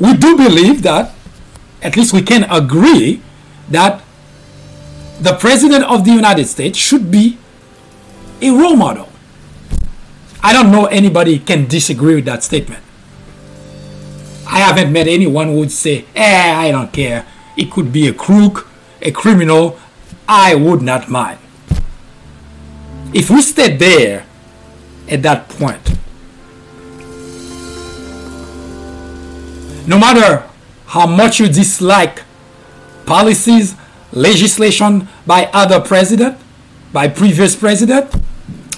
[0.00, 1.12] We do believe that,
[1.82, 3.20] at least we can agree,
[3.70, 4.02] that
[5.20, 7.38] the President of the United States should be
[8.40, 9.07] a role model.
[10.42, 12.82] I don't know anybody can disagree with that statement.
[14.46, 17.26] I haven't met anyone who would say, eh, I don't care.
[17.56, 18.68] It could be a crook,
[19.02, 19.78] a criminal.
[20.28, 21.38] I would not mind.
[23.12, 24.26] If we stay there
[25.08, 25.96] at that point,
[29.86, 30.48] no matter
[30.86, 32.22] how much you dislike
[33.06, 33.74] policies,
[34.12, 36.38] legislation by other president,
[36.92, 38.14] by previous president,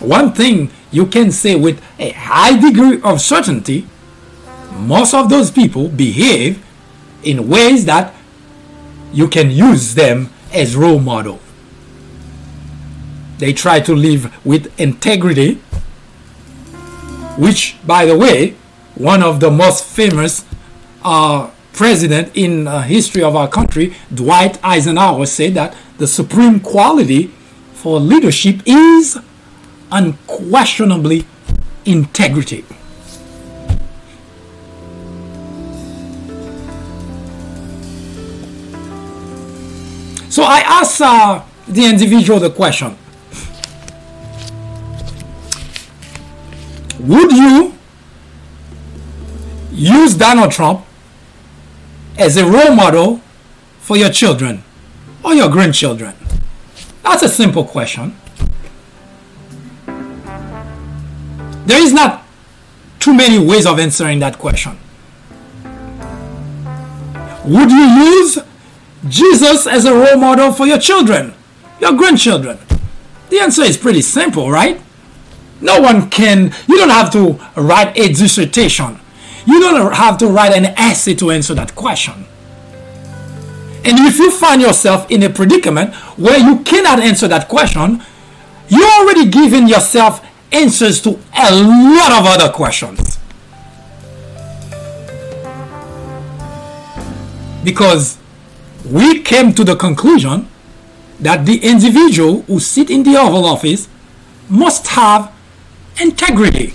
[0.00, 3.86] one thing you can say with a high degree of certainty
[4.80, 6.64] most of those people behave
[7.22, 8.14] in ways that
[9.12, 11.40] you can use them as role model.
[13.38, 15.54] They try to live with integrity,
[17.36, 18.56] which, by the way,
[18.94, 20.44] one of the most famous
[21.02, 27.32] uh, president in uh, history of our country, Dwight Eisenhower, said that the supreme quality
[27.72, 29.18] for leadership is
[29.92, 31.26] unquestionably
[31.84, 32.64] integrity.
[40.28, 42.96] So I asked uh, the individual the question
[47.00, 47.74] Would you
[49.72, 50.84] use Donald Trump
[52.18, 53.20] as a role model
[53.80, 54.62] for your children
[55.24, 56.14] or your grandchildren?
[57.02, 58.19] That's a simple question.
[61.70, 62.24] There is not
[62.98, 64.76] too many ways of answering that question.
[67.44, 68.40] Would you use
[69.06, 71.32] Jesus as a role model for your children,
[71.80, 72.58] your grandchildren?
[73.28, 74.80] The answer is pretty simple, right?
[75.60, 78.98] No one can, you don't have to write a dissertation.
[79.46, 82.26] You don't have to write an essay to answer that question.
[83.84, 88.02] And if you find yourself in a predicament where you cannot answer that question,
[88.68, 93.18] you're already giving yourself answers to a lot of other questions.
[97.62, 98.18] Because
[98.84, 100.48] we came to the conclusion
[101.20, 103.88] that the individual who sit in the Oval Office
[104.48, 105.32] must have
[106.00, 106.74] integrity.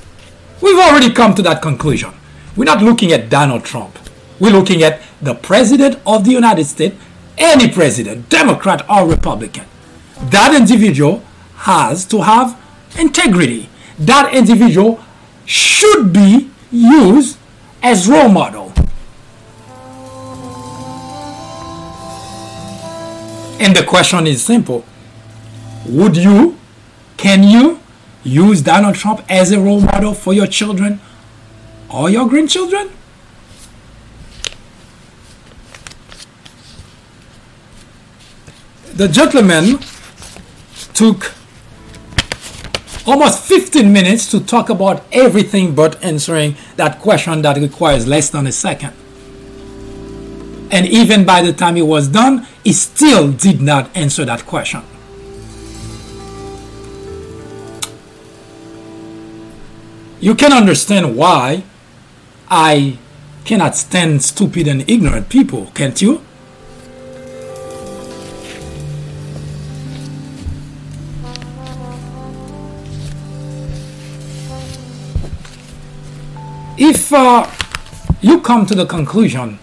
[0.62, 2.12] We've already come to that conclusion.
[2.56, 3.98] We're not looking at Donald Trump.
[4.40, 6.96] We're looking at the President of the United States,
[7.38, 9.66] any president, Democrat or Republican.
[10.30, 11.24] That individual
[11.56, 12.58] has to have
[13.00, 13.70] integrity.
[14.00, 15.00] That individual
[15.46, 17.38] should be used
[17.82, 18.74] as role model.
[23.60, 24.84] And the question is simple.
[25.88, 26.58] Would you,
[27.16, 27.80] can you
[28.24, 31.00] use Donald Trump as a role model for your children
[31.90, 32.90] or your grandchildren?
[38.96, 39.80] The gentleman
[40.94, 41.34] took
[43.06, 48.48] almost 15 minutes to talk about everything but answering that question that requires less than
[48.48, 48.94] a second.
[50.72, 54.82] And even by the time he was done, he still did not answer that question.
[60.20, 61.64] You can understand why
[62.50, 62.98] I
[63.44, 66.22] cannot stand stupid and ignorant people, can't you?
[76.78, 77.50] If uh,
[78.22, 79.60] you come to the conclusion,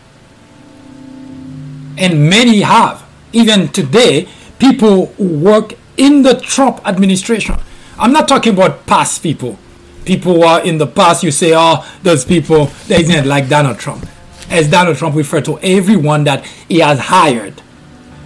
[1.99, 7.57] and many have, even today, people who work in the Trump administration.
[7.99, 9.59] I'm not talking about past people.
[10.05, 14.07] People are in the past, you say, oh, those people, they isn't like Donald Trump.
[14.49, 17.63] As Donald Trump referred to everyone that he has hired.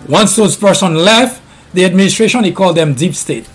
[0.08, 1.42] Once those person left
[1.74, 3.48] the administration, he called them deep state.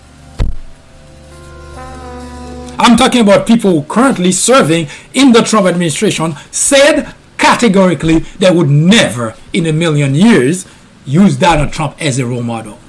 [2.82, 9.36] I'm talking about people currently serving in the Trump administration said categorically they would never
[9.52, 10.66] in a million years
[11.06, 12.80] use Donald Trump as a role model.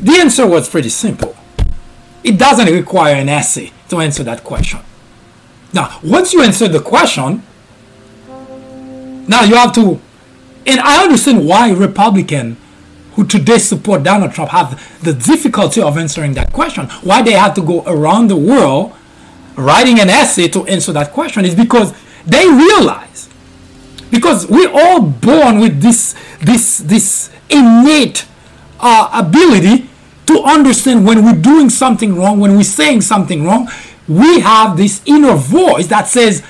[0.00, 1.36] The answer was pretty simple.
[2.24, 4.80] It doesn't require an essay to answer that question.
[5.74, 7.42] Now, once you answer the question,
[9.28, 10.00] now you have to,
[10.66, 12.56] and I understand why Republican
[13.18, 16.86] who today support Donald Trump have the difficulty of answering that question.
[17.02, 18.94] Why they have to go around the world
[19.56, 21.92] writing an essay to answer that question is because
[22.24, 23.28] they realize
[24.12, 28.24] because we're all born with this this this innate
[28.78, 29.88] uh, ability
[30.26, 33.68] to understand when we're doing something wrong when we're saying something wrong
[34.06, 36.40] we have this inner voice that says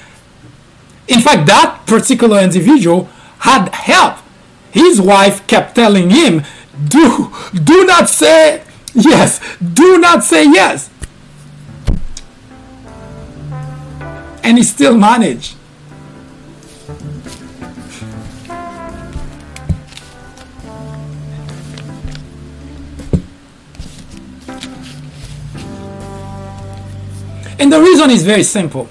[1.07, 3.09] in fact that particular individual
[3.39, 4.19] had help
[4.71, 6.43] his wife kept telling him
[6.87, 7.33] do
[7.65, 8.63] do not say
[8.95, 9.41] yes.
[9.61, 10.91] Do not say yes.
[14.43, 15.55] And he still managed.
[27.61, 28.89] And the reason is very simple.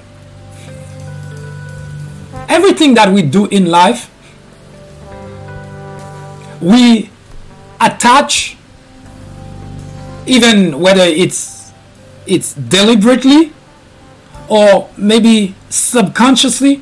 [2.50, 4.12] Everything that we do in life
[6.62, 7.10] we
[7.80, 8.58] attach
[10.26, 11.72] even whether it's
[12.26, 13.54] it's deliberately
[14.50, 16.82] or maybe subconsciously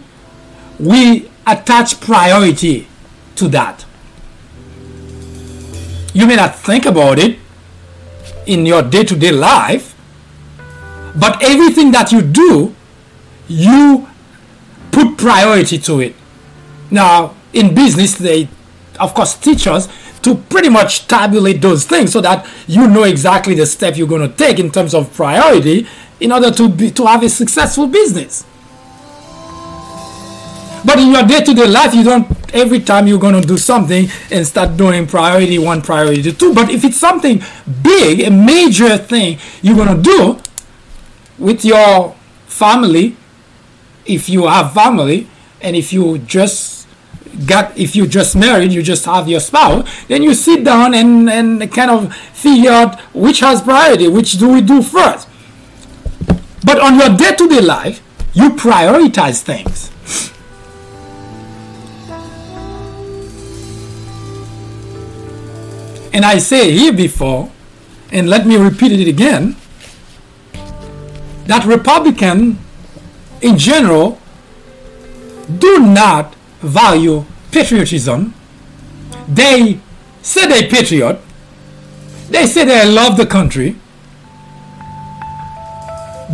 [0.79, 2.87] we attach priority
[3.35, 3.85] to that.
[6.13, 7.37] You may not think about it
[8.45, 9.95] in your day-to-day life
[11.15, 12.75] but everything that you do
[13.47, 14.07] you
[14.91, 16.15] put priority to it.
[16.89, 18.47] Now in business they
[18.99, 19.87] of course teach us
[20.25, 24.27] to pretty much tabulate those things so that you know exactly the step you're going
[24.27, 25.87] to take in terms of priority
[26.19, 28.43] in order to be to have a successful business.
[30.83, 34.47] But in your day-to-day life you don't every time you're going to do something and
[34.47, 37.41] start doing priority one priority two but if it's something
[37.81, 40.39] big a major thing you're going to do
[41.37, 42.15] with your
[42.45, 43.17] family
[44.05, 45.27] if you have family
[45.59, 46.74] and if you just
[47.45, 51.29] got if you just married you just have your spouse then you sit down and
[51.29, 55.27] and kind of figure out which has priority which do we do first
[56.65, 58.01] But on your day to day life,
[58.33, 59.91] you prioritize things.
[66.11, 67.51] And I say here before,
[68.11, 69.55] and let me repeat it again,
[71.45, 72.57] that Republican
[73.41, 74.17] in general
[75.59, 76.34] do not
[76.65, 78.33] value patriotism.
[79.27, 79.79] They
[80.21, 81.19] say they're patriot.
[82.29, 83.75] They say they love the country.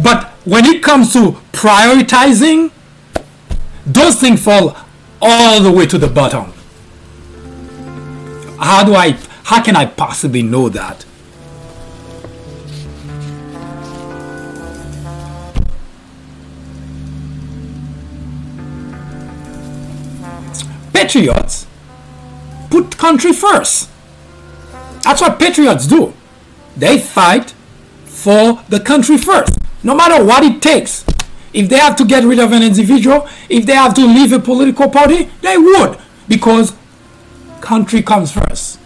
[0.03, 2.71] But when it comes to prioritizing,
[3.85, 4.75] those things fall
[5.21, 6.53] all the way to the bottom.
[8.59, 11.05] How do I how can I possibly know that?
[21.01, 21.65] Patriots
[22.69, 23.89] put country first.
[25.01, 26.13] That's what patriots do.
[26.77, 27.55] They fight
[28.05, 31.03] for the country first, no matter what it takes.
[31.53, 34.37] If they have to get rid of an individual, if they have to leave a
[34.37, 35.97] political party, they would,
[36.27, 36.75] because
[37.61, 38.77] country comes first.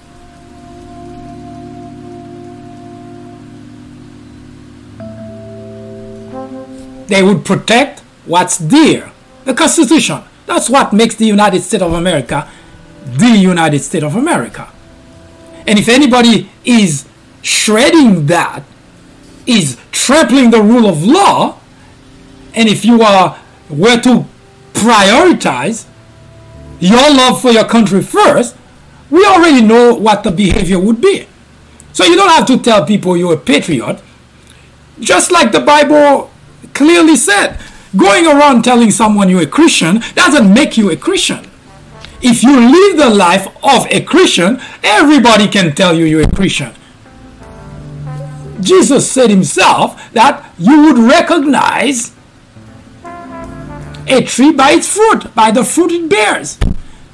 [7.07, 9.11] they would protect what's dear
[9.43, 10.24] the Constitution.
[10.46, 12.50] That's what makes the United States of America
[13.06, 14.72] the United States of America.
[15.68, 17.08] And if anybody is
[17.41, 18.64] shredding that,
[19.46, 21.60] is trampling the rule of law,
[22.56, 23.39] and if you are
[23.70, 24.26] were to
[24.74, 25.86] prioritize
[26.80, 28.56] your love for your country first,
[29.10, 31.28] we already know what the behavior would be.
[31.93, 34.02] So you don't have to tell people you're a patriot.
[35.00, 36.32] Just like the Bible
[36.74, 37.60] clearly said.
[37.96, 41.46] Going around telling someone you're a Christian doesn't make you a Christian.
[42.22, 46.74] If you live the life of a Christian, everybody can tell you you're a Christian.
[48.62, 52.14] Jesus said himself that you would recognize
[54.08, 56.58] a tree by its fruit, by the fruit it bears.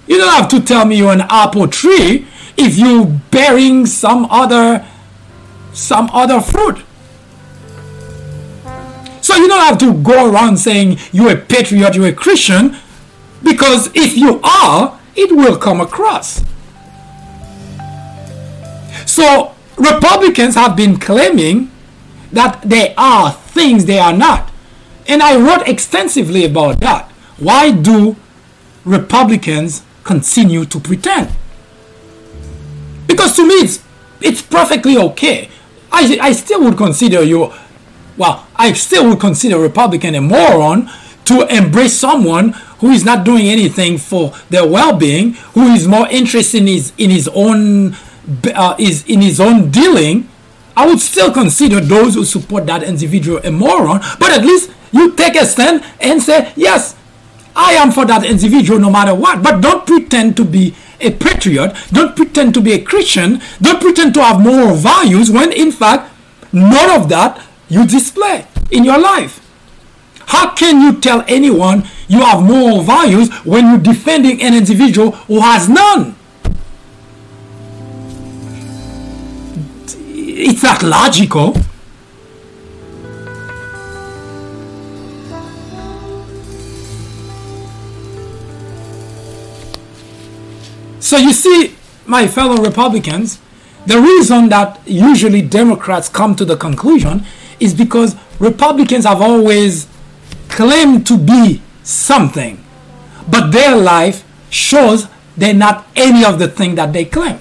[0.08, 2.28] You don't have to tell me you're an apple tree
[2.58, 4.86] if you're bearing some other
[5.74, 6.84] some other fruit.
[9.22, 12.76] So you don't have to go around saying you're a patriot, you're a Christian,
[13.44, 16.44] because if you are, it will come across.
[19.06, 21.72] So Republicans have been claiming
[22.32, 24.52] that they are things they are not.
[25.08, 27.12] And I wrote extensively about that.
[27.38, 28.16] Why do
[28.86, 31.32] Republicans continue to pretend?
[33.08, 33.84] Because to me, it's,
[34.22, 35.50] it's perfectly okay.
[35.92, 37.52] I, I still would consider you
[38.22, 40.88] well, I still would consider a Republican a moron
[41.26, 46.62] to embrace someone who is not doing anything for their well-being, who is more interested
[46.62, 47.96] in his in his own
[48.54, 50.30] uh, is in his own dealing.
[50.78, 55.16] I would still consider those who support that individual a moron, but at least you
[55.16, 56.96] take a stand and say, yes,
[57.56, 59.42] I am for that individual no matter what.
[59.42, 61.74] But don't pretend to be a patriot.
[61.92, 63.42] Don't pretend to be a Christian.
[63.60, 66.14] Don't pretend to have moral values when in fact
[66.54, 69.40] none of that you display in your life.
[70.28, 75.40] How can you tell anyone you have moral values when you're defending an individual who
[75.40, 76.16] has none?
[79.88, 81.56] It's not logical.
[91.00, 93.40] So you see, my fellow Republicans,
[93.86, 97.26] the reason that usually Democrats come to the conclusion
[97.62, 99.88] is because Republicans have always
[100.50, 102.62] claimed to be something,
[103.30, 105.08] but their life shows
[105.38, 107.40] they're not any of the thing that they claim.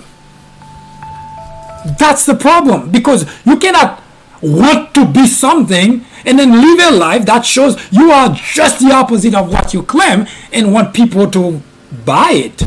[1.98, 4.02] That's the problem because you cannot
[4.42, 8.92] want to be something and then live a life that shows you are just the
[8.92, 11.62] opposite of what you claim and want people to
[12.04, 12.62] buy it.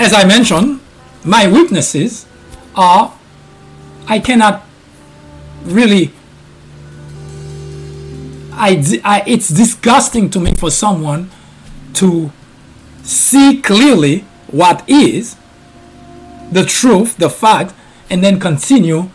[0.00, 0.80] As I mentioned,
[1.24, 2.26] my weaknesses
[2.74, 3.14] are
[4.08, 4.64] I cannot
[5.64, 6.10] really.
[8.52, 11.30] I, I, it's disgusting to me for someone
[11.94, 12.32] to
[13.02, 15.36] see clearly what is
[16.50, 17.74] the truth, the fact,
[18.10, 19.08] and then continue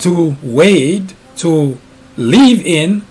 [0.00, 1.78] to wade, to
[2.16, 3.02] live in,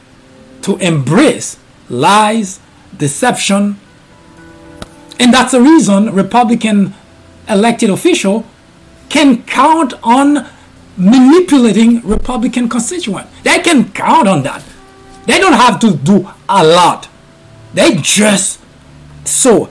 [0.61, 1.57] to embrace
[1.89, 2.59] lies,
[2.97, 3.79] deception,
[5.19, 6.93] and that's the reason Republican
[7.47, 8.45] elected official
[9.09, 10.47] can count on
[10.97, 13.27] manipulating Republican constituent.
[13.43, 14.63] They can count on that.
[15.25, 17.09] They don't have to do a lot.
[17.73, 18.59] They just
[19.25, 19.69] so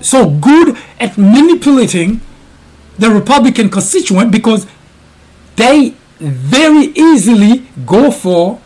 [0.00, 2.20] so good at manipulating
[2.98, 4.66] the Republican constituent because
[5.56, 8.60] they very easily go for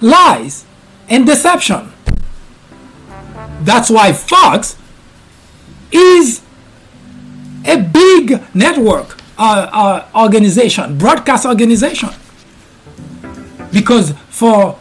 [0.00, 0.64] lies
[1.08, 1.91] and deception.
[3.64, 4.76] That's why Fox
[5.90, 6.42] is
[7.64, 12.10] a big network uh, uh, organization, broadcast organization.
[13.72, 14.78] Because for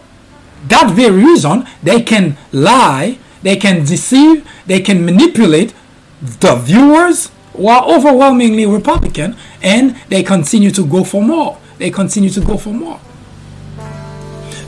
[0.67, 5.73] that very reason, they can lie, they can deceive, they can manipulate
[6.21, 11.57] the viewers who are overwhelmingly Republican, and they continue to go for more.
[11.77, 12.99] They continue to go for more.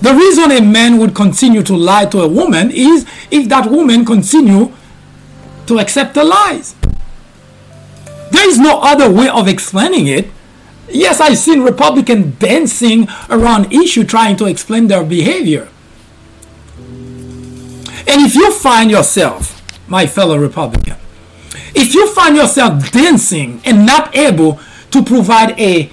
[0.03, 4.03] The reason a man would continue to lie to a woman is if that woman
[4.03, 4.73] continue
[5.65, 6.75] to accept the lies.
[8.31, 10.27] There is no other way of explaining it.
[10.89, 15.69] Yes, I've seen Republicans dancing around issue trying to explain their behavior.
[18.05, 20.97] And if you find yourself, my fellow Republican,
[21.73, 24.59] if you find yourself dancing and not able
[24.91, 25.89] to provide a,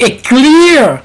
[0.00, 1.02] a clear,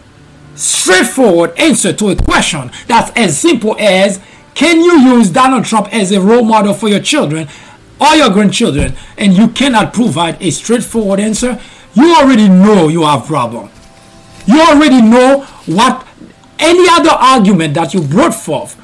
[0.58, 4.20] straightforward answer to a question that's as simple as
[4.56, 7.48] can you use Donald Trump as a role model for your children
[8.02, 11.60] or your grandchildren and you cannot provide a straightforward answer,
[11.94, 13.70] you already know you have problem.
[14.48, 16.08] You already know what
[16.60, 18.82] any other argument that you brought forth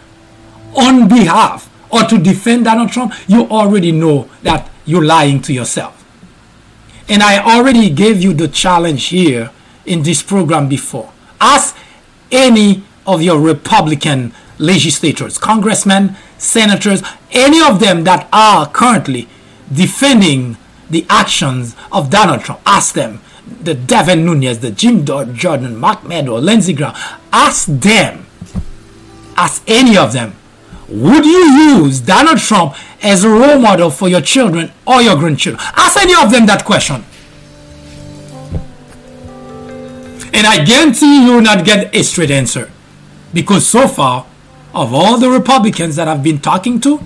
[0.75, 5.99] on behalf or to defend Donald Trump, you already know that you're lying to yourself.
[7.07, 9.51] And I already gave you the challenge here
[9.85, 11.12] in this program before.
[11.43, 11.75] Ask
[12.31, 19.27] any of your Republican legislators, congressmen, senators, any of them that are currently
[19.71, 20.55] defending
[20.89, 22.61] the actions of Donald Trump.
[22.65, 23.19] Ask them,
[23.61, 26.95] the Devin Nunes, the Jim Jordan, Mark Meadow, Lindsey Graham.
[27.33, 28.25] Ask them,
[29.35, 30.33] ask any of them
[30.93, 31.43] would you
[31.79, 35.59] use Donald Trump as a role model for your children or your grandchildren?
[35.75, 37.03] Ask any of them that question.
[40.33, 42.71] And I guarantee you will not get a straight answer.
[43.33, 44.25] Because so far,
[44.73, 46.99] of all the Republicans that I've been talking to,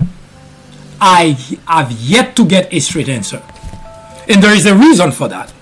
[1.00, 3.42] I have yet to get a straight answer.
[4.28, 5.52] And there is a reason for that.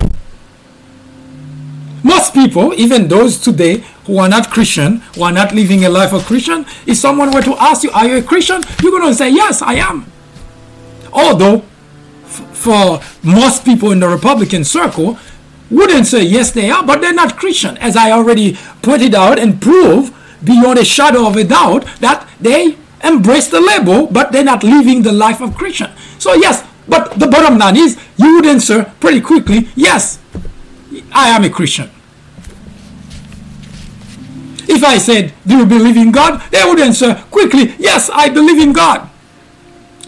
[2.03, 6.13] Most people, even those today who are not Christian, who are not living a life
[6.13, 8.63] of Christian, if someone were to ask you, Are you a Christian?
[8.81, 10.07] You're going to say, Yes, I am.
[11.13, 11.65] Although,
[12.25, 15.19] f- for most people in the Republican circle,
[15.71, 19.61] wouldn't say yes, they are, but they're not Christian, as I already pointed out and
[19.61, 20.15] proved
[20.45, 25.03] beyond a shadow of a doubt that they embrace the label, but they're not living
[25.03, 25.91] the life of Christian.
[26.19, 30.19] So, yes, but the bottom line is you would answer pretty quickly, Yes,
[31.13, 31.91] I am a Christian.
[34.69, 36.43] If I said, Do you believe in God?
[36.51, 39.09] They would answer quickly, Yes, I believe in God.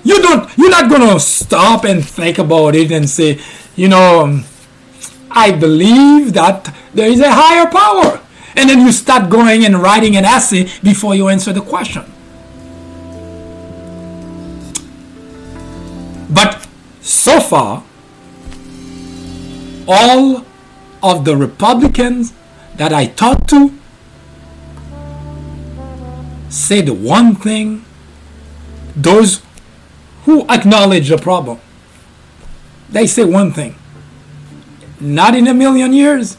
[0.05, 3.41] You don't you're not gonna stop and think about it and say,
[3.77, 4.45] you know, um,
[5.31, 8.21] I believe that there is a higher power.
[8.57, 12.05] And then you start going and writing an essay before you answer the question.
[16.31, 16.67] But
[17.01, 17.85] so far,
[19.87, 20.45] all
[21.03, 22.33] of the Republicans
[22.77, 23.73] that I talked to
[26.49, 27.85] said one thing
[28.97, 29.43] those
[30.25, 31.61] who acknowledge the problem
[32.91, 33.75] they say one thing
[35.01, 36.37] not in a million years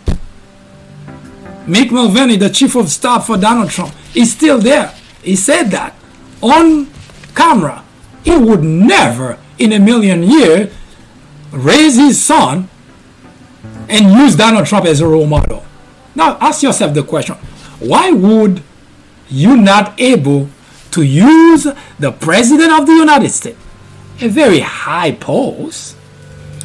[1.69, 4.91] Mick Mulvaney, the chief of staff for Donald Trump, is still there.
[5.21, 5.93] He said that
[6.41, 6.87] on
[7.35, 7.83] camera.
[8.23, 10.73] He would never in a million years
[11.51, 12.69] raise his son
[13.87, 15.63] and use Donald Trump as a role model.
[16.15, 17.35] Now ask yourself the question
[17.79, 18.63] why would
[19.29, 20.49] you not able
[20.91, 21.67] to use
[21.99, 23.59] the president of the United States,
[24.21, 25.95] a very high post,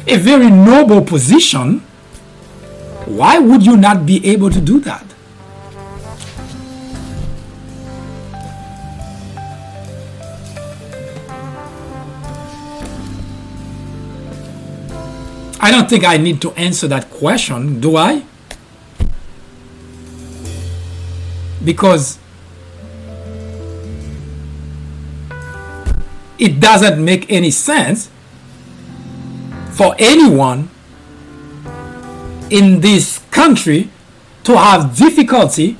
[0.07, 1.79] a very noble position,
[3.05, 5.03] why would you not be able to do that?
[15.59, 18.23] I don't think I need to answer that question, do I?
[21.63, 22.19] Because
[26.37, 28.11] it doesn't make any sense
[29.75, 30.69] for anyone
[32.49, 33.89] in this country
[34.45, 35.75] to have difficulty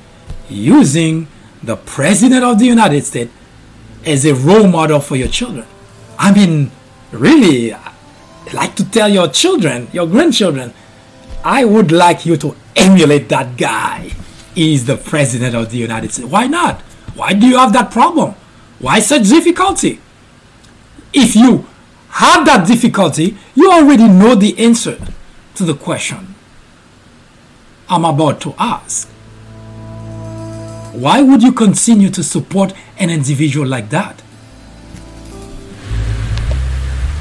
[0.50, 1.26] using
[1.62, 3.32] the president of the United States
[4.04, 5.66] as a role model for your children.
[6.18, 6.70] I mean,
[7.10, 7.92] really, I
[8.52, 10.74] like to tell your children, your grandchildren,
[11.42, 14.10] I would like you to emulate that guy.
[14.54, 16.28] He's the president of the United States.
[16.28, 16.82] Why not?
[17.14, 18.34] Why do you have that problem?
[18.78, 20.00] Why such difficulty?
[21.14, 21.66] If you
[22.16, 24.98] have that difficulty, you already know the answer
[25.54, 26.34] to the question
[27.90, 29.06] I'm about to ask.
[30.94, 34.22] Why would you continue to support an individual like that?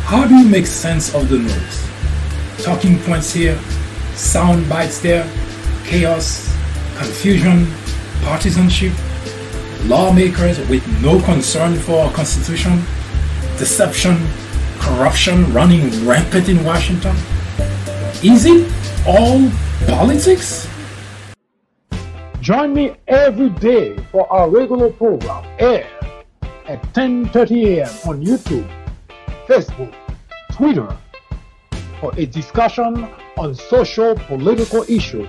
[0.06, 2.64] How do you make sense of the noise?
[2.64, 3.60] Talking points here,
[4.14, 5.30] sound bites there,
[5.84, 6.50] chaos,
[6.96, 7.68] confusion,
[8.22, 8.94] partisanship,
[9.88, 12.82] lawmakers with no concern for our Constitution,
[13.58, 14.16] deception,
[14.86, 17.16] corruption running rampant in Washington?
[18.24, 18.72] Is it
[19.08, 19.50] all
[19.88, 20.68] politics?
[22.40, 25.90] Join me every day for our regular program air
[26.68, 27.94] at 10:30 a.m.
[28.10, 28.70] on YouTube,
[29.48, 29.94] Facebook,
[30.52, 30.96] Twitter
[32.00, 35.28] for a discussion on social political issues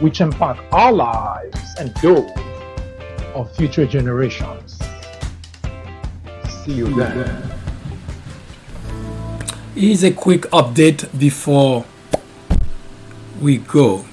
[0.00, 2.30] which impact our lives and those
[3.34, 4.78] of future generations.
[6.64, 7.55] See you then.
[9.76, 11.84] Here's a quick update before
[13.42, 14.06] we go.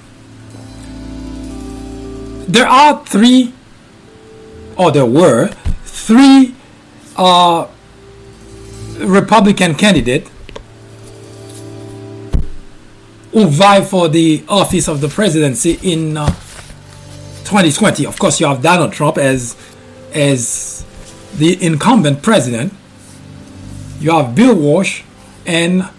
[2.50, 3.54] There are three,
[4.76, 5.48] or there were
[5.86, 6.54] three
[7.16, 7.70] uh,
[8.98, 10.30] Republican candidates
[13.32, 16.28] who vie for the office of the presidency in uh,
[17.46, 18.06] 2020.
[18.06, 19.56] Of course, you have Donald Trump as
[20.14, 20.84] as
[21.38, 22.74] the incumbent president.
[24.02, 25.04] You have Bill Walsh
[25.46, 25.90] and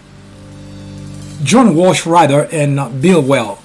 [1.43, 3.59] John Walsh rather and Bill Weld.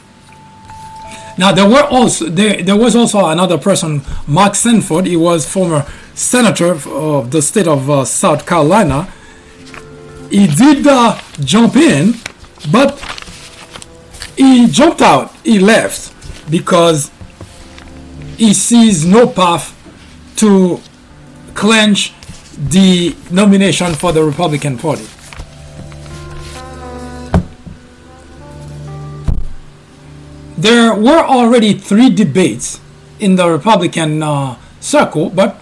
[1.38, 5.06] Now there were also there, there was also another person, Mark Sanford.
[5.06, 9.08] He was former senator of the state of uh, South Carolina.
[10.30, 12.14] He did uh, jump in,
[12.70, 12.98] but
[14.36, 15.34] he jumped out.
[15.42, 16.12] He left
[16.50, 17.10] because
[18.36, 19.74] he sees no path
[20.36, 20.80] to
[21.54, 22.12] clinch
[22.56, 25.06] the nomination for the Republican Party.
[30.60, 32.80] There were already three debates
[33.18, 35.56] in the Republican uh, circle, but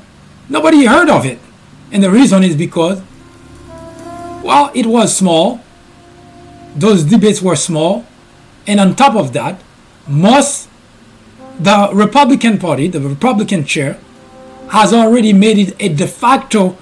[0.48, 1.38] nobody heard of it.
[1.92, 3.00] And the reason is because,
[4.42, 5.60] well, it was small.
[6.74, 8.06] Those debates were small.
[8.66, 9.62] And on top of that,
[10.08, 10.68] most
[11.60, 14.00] the Republican Party, the Republican chair,
[14.70, 16.76] has already made it a de facto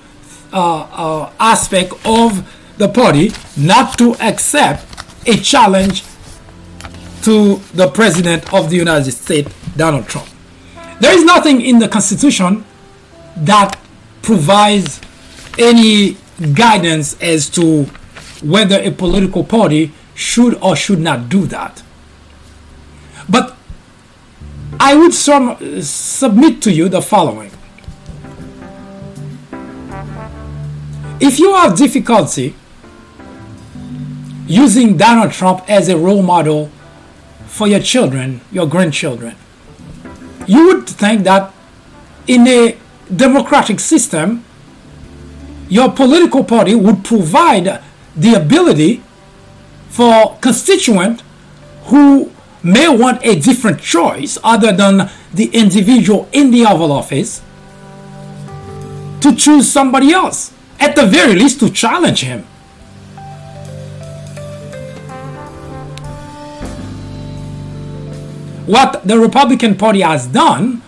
[0.54, 4.86] uh, uh, aspect of the party not to accept
[5.26, 6.02] a challenge
[7.26, 10.28] to the President of the United States, Donald Trump.
[11.00, 12.64] There is nothing in the Constitution
[13.36, 13.76] that
[14.22, 15.00] provides
[15.58, 16.16] any
[16.54, 17.86] guidance as to
[18.44, 21.82] whether a political party should or should not do that.
[23.28, 23.56] But
[24.78, 27.50] I would sum- submit to you the following.
[31.18, 32.54] If you have difficulty
[34.46, 36.70] using Donald Trump as a role model
[37.56, 39.34] for your children, your grandchildren.
[40.46, 41.54] You would think that
[42.26, 42.76] in a
[43.14, 44.44] democratic system,
[45.66, 47.80] your political party would provide
[48.14, 49.02] the ability
[49.88, 51.22] for constituent
[51.84, 52.30] who
[52.62, 57.40] may want a different choice other than the individual in the Oval Office
[59.22, 62.46] to choose somebody else, at the very least to challenge him.
[68.66, 70.82] What the Republican Party has done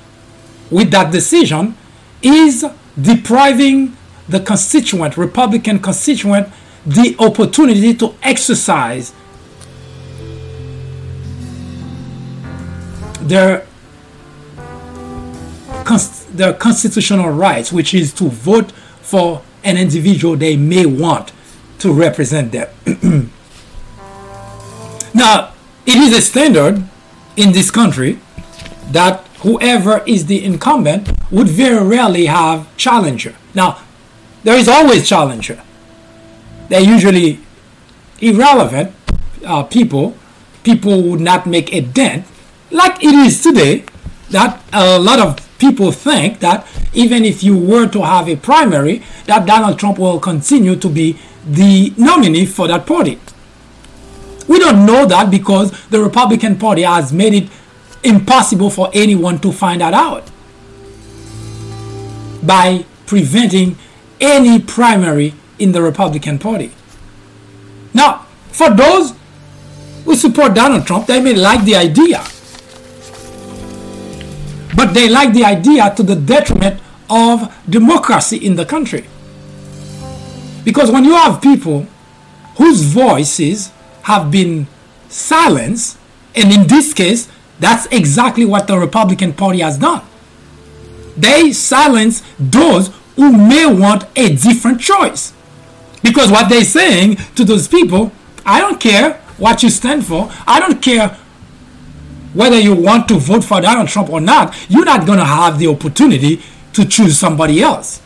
[0.70, 1.76] with that decision
[2.22, 2.64] is
[3.00, 3.96] depriving
[4.28, 6.48] the constituent, Republican constituent,
[6.84, 9.12] the opportunity to exercise
[13.20, 13.66] their,
[16.32, 21.32] their constitutional rights, which is to vote for an individual they may want
[21.78, 22.68] to represent them.
[25.14, 25.52] now,
[25.86, 26.84] it is a standard
[27.39, 28.19] in this country
[28.90, 33.35] that whoever is the incumbent would very rarely have challenger.
[33.55, 33.78] Now,
[34.43, 35.62] there is always challenger.
[36.69, 37.39] They're usually
[38.20, 38.93] irrelevant
[39.47, 40.16] uh, people.
[40.65, 42.27] People would not make a dent,
[42.70, 43.85] like it is today.
[44.31, 49.02] That a lot of people think that even if you were to have a primary,
[49.24, 51.16] that Donald Trump will continue to be
[51.47, 53.19] the nominee for that party.
[54.48, 57.50] We don't know that because the Republican Party has made it
[58.02, 60.30] impossible for anyone to find that out
[62.42, 63.76] by preventing
[64.20, 66.72] any primary in the Republican Party.
[67.92, 69.14] Now, for those
[70.04, 72.24] who support Donald Trump, they may like the idea,
[74.76, 76.80] but they like the idea to the detriment
[77.10, 79.06] of democracy in the country.
[80.64, 81.86] Because when you have people
[82.56, 83.72] whose voices
[84.09, 84.66] have been
[85.10, 85.98] silenced,
[86.35, 87.28] and in this case,
[87.60, 90.02] that's exactly what the Republican Party has done.
[91.14, 95.35] They silence those who may want a different choice.
[96.02, 98.10] Because what they're saying to those people,
[98.47, 101.18] I don't care what you stand for, I don't care
[102.32, 105.59] whether you want to vote for Donald Trump or not, you're not going to have
[105.59, 106.40] the opportunity
[106.72, 107.98] to choose somebody else.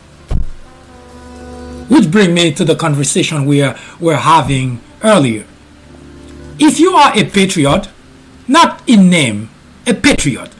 [1.89, 5.45] Which brings me to the conversation we are, we're having earlier.
[6.59, 7.89] If you are a patriot,
[8.47, 9.51] not in name,
[9.87, 10.51] a patriot,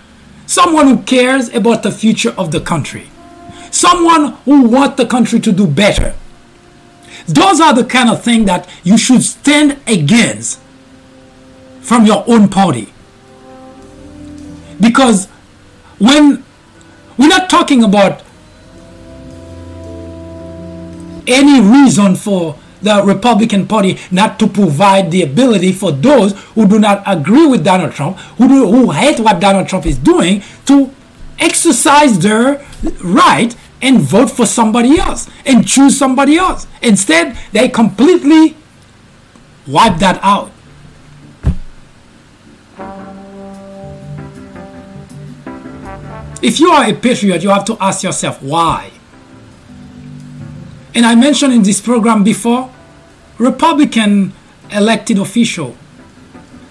[0.47, 3.09] someone who cares about the future of the country,
[3.71, 6.15] someone who wants the country to do better,
[7.27, 10.61] those are the kind of things that you should stand against
[11.81, 12.93] from your own party.
[14.81, 15.27] Because
[15.99, 16.45] when
[17.17, 18.23] we're not talking about
[21.27, 26.79] any reason for the Republican Party not to provide the ability for those who do
[26.79, 30.93] not agree with Donald Trump, who, do, who hate what Donald Trump is doing, to
[31.39, 32.65] exercise their
[33.03, 36.67] right and vote for somebody else and choose somebody else.
[36.83, 38.57] Instead, they completely
[39.67, 40.51] wipe that out.
[46.43, 48.91] If you are a patriot, you have to ask yourself why.
[50.95, 52.71] And I mentioned in this program before
[53.39, 54.33] Republican
[54.71, 55.77] elected official,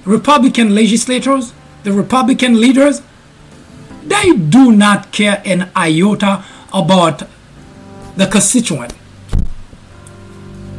[0.06, 1.54] Republican legislators,
[1.84, 3.02] the Republican leaders,
[4.04, 6.44] they do not care an iota
[6.74, 7.24] about
[8.16, 8.94] the constituent.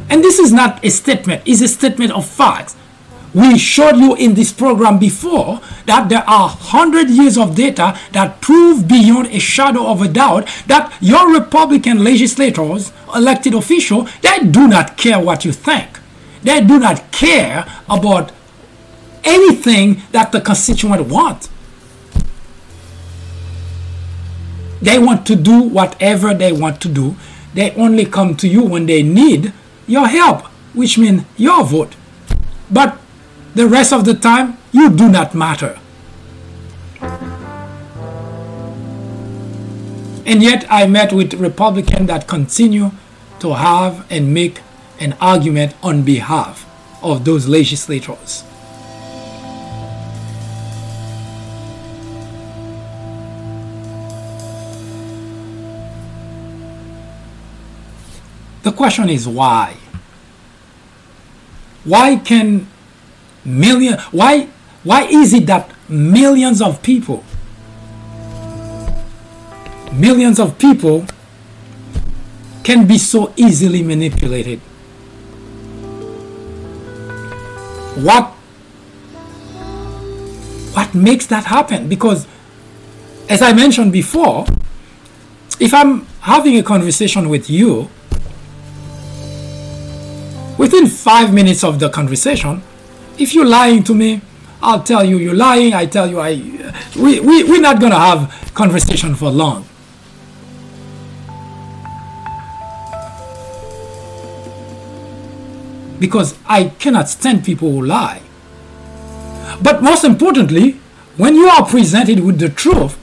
[0.09, 2.75] And this is not a statement, it's a statement of facts.
[3.33, 8.41] We showed you in this program before that there are 100 years of data that
[8.41, 14.67] prove beyond a shadow of a doubt that your Republican legislators, elected officials, they do
[14.67, 15.99] not care what you think.
[16.43, 18.31] They do not care about
[19.23, 21.49] anything that the constituent wants.
[24.81, 27.15] They want to do whatever they want to do.
[27.53, 29.53] They only come to you when they need
[29.87, 31.95] your help, which means your vote.
[32.69, 32.99] But
[33.55, 35.79] the rest of the time, you do not matter.
[40.25, 42.91] And yet, I met with Republicans that continue
[43.39, 44.61] to have and make
[44.99, 46.65] an argument on behalf
[47.03, 48.43] of those legislators.
[58.63, 59.75] The question is why?
[61.83, 62.67] Why can
[63.45, 64.47] million why
[64.83, 67.23] why is it that millions of people
[69.93, 71.05] millions of people
[72.63, 74.59] can be so easily manipulated?
[77.95, 78.31] What
[80.73, 81.87] what makes that happen?
[81.87, 82.25] Because
[83.29, 84.45] as I mentioned before,
[85.59, 87.89] if I'm having a conversation with you
[90.57, 92.61] Within five minutes of the conversation,
[93.17, 94.21] if you're lying to me,
[94.61, 95.73] I'll tell you you're lying.
[95.73, 96.35] I tell you I
[96.95, 99.67] we, we, we're not gonna have conversation for long.
[105.99, 108.21] Because I cannot stand people who lie.
[109.61, 110.79] But most importantly,
[111.17, 112.95] when you are presented with the truth,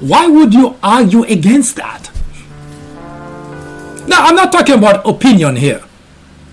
[0.00, 2.10] why would you argue against that?
[4.06, 5.82] Now, I'm not talking about opinion here.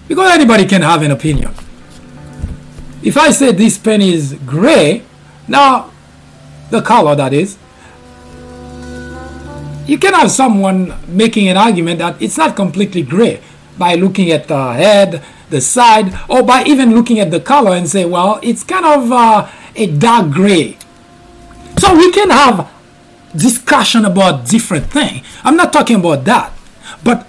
[0.07, 1.53] Because anybody can have an opinion.
[3.03, 5.03] If I say this pen is gray,
[5.47, 5.91] now
[6.69, 7.57] the color that is,
[9.85, 13.41] you can have someone making an argument that it's not completely gray
[13.77, 17.89] by looking at the head, the side, or by even looking at the color and
[17.89, 20.77] say, well, it's kind of uh, a dark gray.
[21.77, 22.71] So we can have
[23.35, 25.27] discussion about different things.
[25.43, 26.53] I'm not talking about that.
[27.03, 27.27] But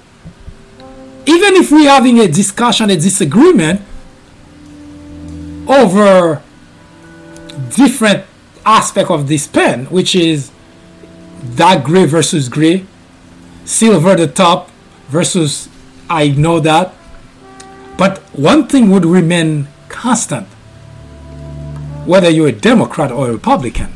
[1.27, 3.81] even if we're having a discussion, a disagreement
[5.69, 6.43] over
[7.75, 8.25] different
[8.65, 10.51] aspect of this pen, which is
[11.57, 12.87] dark gray versus gray,
[13.65, 14.71] silver the top
[15.09, 15.69] versus
[16.09, 16.95] I know that.
[17.97, 20.49] But one thing would remain constant,
[22.07, 23.93] whether you're a Democrat or a Republican.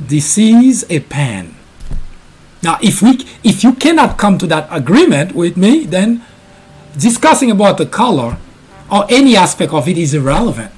[0.00, 1.56] This is a pen
[2.62, 6.22] now, if we if you cannot come to that agreement with me, then
[6.96, 8.36] discussing about the color
[8.90, 10.70] or any aspect of it is irrelevant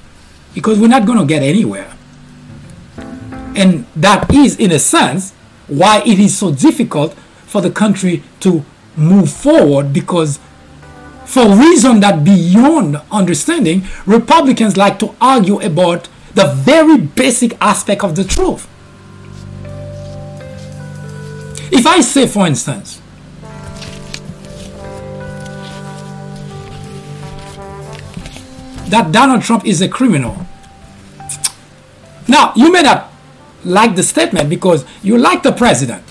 [0.53, 1.91] because we're not going to get anywhere.
[3.55, 5.33] And that is, in a sense,
[5.67, 7.13] why it is so difficult
[7.45, 8.63] for the country to
[8.95, 10.39] move forward because
[11.25, 18.15] for reasons that beyond understanding, Republicans like to argue about the very basic aspect of
[18.15, 18.67] the truth.
[21.71, 22.94] If I say, for instance,
[28.89, 30.45] that Donald Trump is a criminal.
[32.27, 33.11] Now, you may not
[33.63, 36.03] like the statement because you like the president.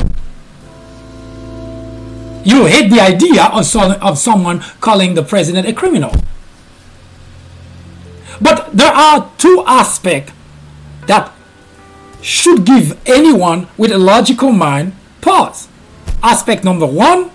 [2.44, 6.12] You hate the idea of, so, of someone calling the president a criminal.
[8.40, 10.32] But there are two aspects
[11.06, 11.32] that
[12.20, 15.68] should give anyone with a logical mind pause.
[16.22, 17.30] Aspect number one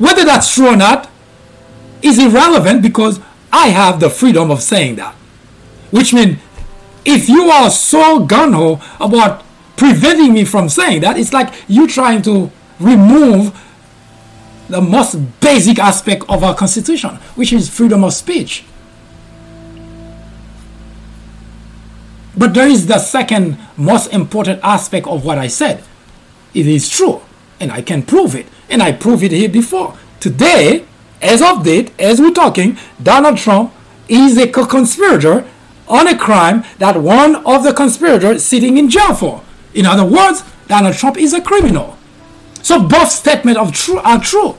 [0.00, 1.09] whether that's true or not
[2.02, 3.20] is irrelevant because
[3.52, 5.14] I have the freedom of saying that.
[5.90, 6.38] Which means
[7.04, 9.44] if you are so gun ho about
[9.76, 13.58] preventing me from saying that, it's like you trying to remove
[14.68, 18.64] the most basic aspect of our constitution, which is freedom of speech.
[22.36, 25.82] But there is the second most important aspect of what I said.
[26.54, 27.22] It is true,
[27.58, 29.96] and I can prove it, and I proved it here before.
[30.20, 30.86] Today,
[31.22, 33.72] as of date, as we're talking, Donald Trump
[34.08, 35.46] is a co-conspirator
[35.88, 39.42] on a crime that one of the conspirators sitting in jail for.
[39.74, 41.98] In other words, Donald Trump is a criminal.
[42.62, 44.56] So both statements of true are true.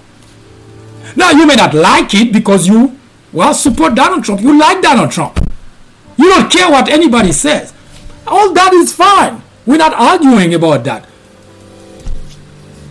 [1.15, 2.97] Now you may not like it because you
[3.33, 4.41] well support Donald Trump.
[4.41, 5.39] You like Donald Trump.
[6.17, 7.73] You don't care what anybody says.
[8.27, 9.41] All that is fine.
[9.65, 11.07] We're not arguing about that.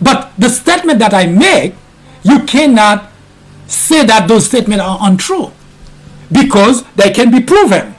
[0.01, 1.75] But the statement that I make,
[2.23, 3.10] you cannot
[3.71, 5.51] say that those statements are untrue
[6.31, 7.95] because they can be proven.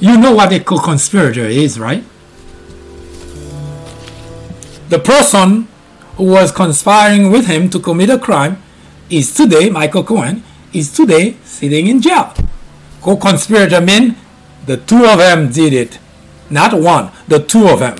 [0.00, 2.04] You know what a co-conspirator is, right?
[4.90, 5.66] The person
[6.16, 8.62] who was conspiring with him to commit a crime
[9.08, 10.42] is today, Michael Cohen,
[10.72, 12.34] is today sitting in jail.
[13.00, 14.14] Co-conspirator means
[14.66, 15.98] the two of them did it.
[16.50, 17.96] Not one, the two of them.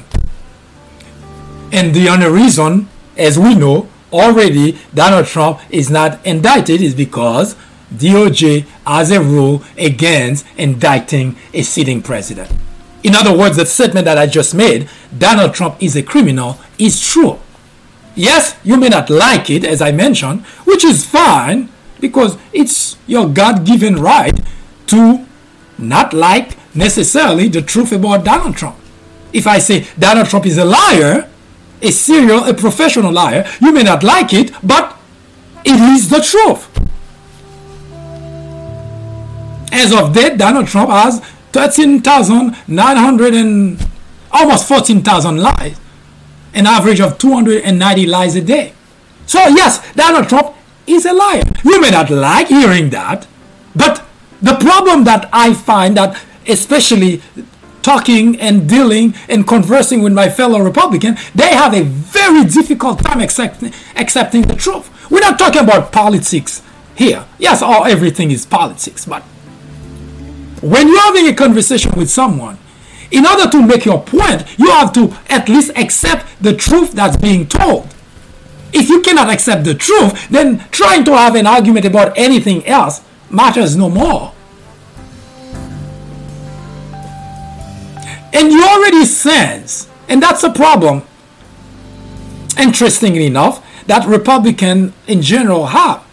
[1.72, 7.56] And the only reason, as we know already, Donald Trump is not indicted is because
[7.92, 12.50] DOJ has a rule against indicting a sitting president.
[13.02, 17.00] In other words, the statement that I just made, Donald Trump is a criminal, is
[17.00, 17.38] true.
[18.14, 21.68] Yes, you may not like it, as I mentioned, which is fine
[22.00, 24.38] because it's your God given right
[24.86, 25.26] to
[25.76, 28.76] not like necessarily the truth about Donald Trump.
[29.32, 31.28] If I say Donald Trump is a liar,
[31.82, 34.96] a serial, a professional liar, you may not like it, but
[35.64, 36.68] it is the truth.
[39.72, 41.20] As of date, Donald Trump has
[41.52, 43.88] 13,900 and
[44.30, 45.78] almost 14,000 lies,
[46.52, 48.72] an average of 290 lies a day.
[49.26, 50.54] So, yes, Donald Trump
[50.86, 51.42] is a liar.
[51.64, 53.26] You may not like hearing that,
[53.74, 54.04] but
[54.42, 57.22] the problem that I find that, especially
[57.82, 63.20] talking and dealing and conversing with my fellow Republican, they have a very difficult time
[63.20, 64.90] accepting, accepting the truth.
[65.10, 66.62] We're not talking about politics
[66.94, 67.26] here.
[67.38, 69.22] Yes, all everything is politics, but
[70.62, 72.58] when you're having a conversation with someone,
[73.10, 77.16] in order to make your point, you have to at least accept the truth that's
[77.16, 77.94] being told.
[78.72, 83.02] If you cannot accept the truth, then trying to have an argument about anything else
[83.30, 84.32] matters no more.
[88.34, 91.02] And you already sense, and that's a problem,
[92.58, 96.04] interestingly enough, that Republican in general have.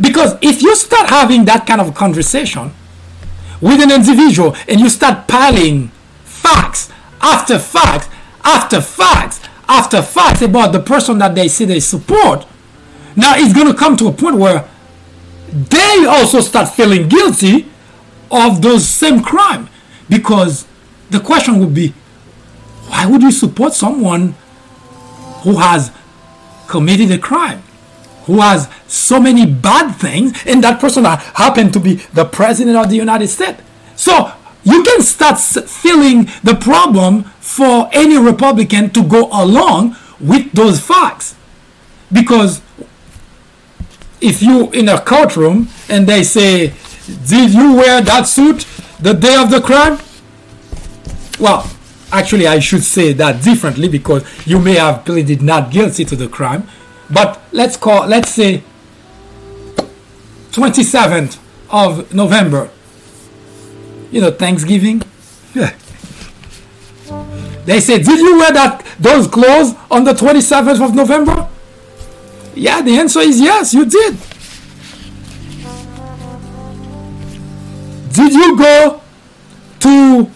[0.00, 2.72] Because if you start having that kind of conversation,
[3.60, 5.88] with an individual and you start piling
[6.24, 8.08] facts after facts
[8.44, 12.46] after facts after facts about the person that they say they support,
[13.16, 14.68] now it's going to come to a point where
[15.48, 17.66] they also start feeling guilty
[18.30, 19.68] of those same crime
[20.08, 20.66] because
[21.10, 21.88] the question would be
[22.88, 24.34] why would you support someone
[25.42, 25.90] who has
[26.68, 27.62] committed a crime
[28.26, 32.90] who has so many bad things, and that person happened to be the president of
[32.90, 33.62] the United States.
[33.94, 34.32] So
[34.64, 41.36] you can start feeling the problem for any Republican to go along with those facts.
[42.12, 42.60] Because
[44.20, 46.74] if you in a courtroom and they say,
[47.28, 48.66] Did you wear that suit
[48.98, 49.98] the day of the crime?
[51.38, 51.70] Well,
[52.10, 56.28] actually, I should say that differently because you may have pleaded not guilty to the
[56.28, 56.66] crime
[57.08, 58.62] but let's call let's say
[60.56, 61.38] 27th
[61.68, 62.70] of November.
[64.10, 65.02] You know, Thanksgiving.
[67.66, 71.46] they say, did you wear that those clothes on the 27th of November?
[72.54, 74.16] Yeah, the answer is yes, you did.
[78.14, 79.02] Did you go
[79.80, 80.30] to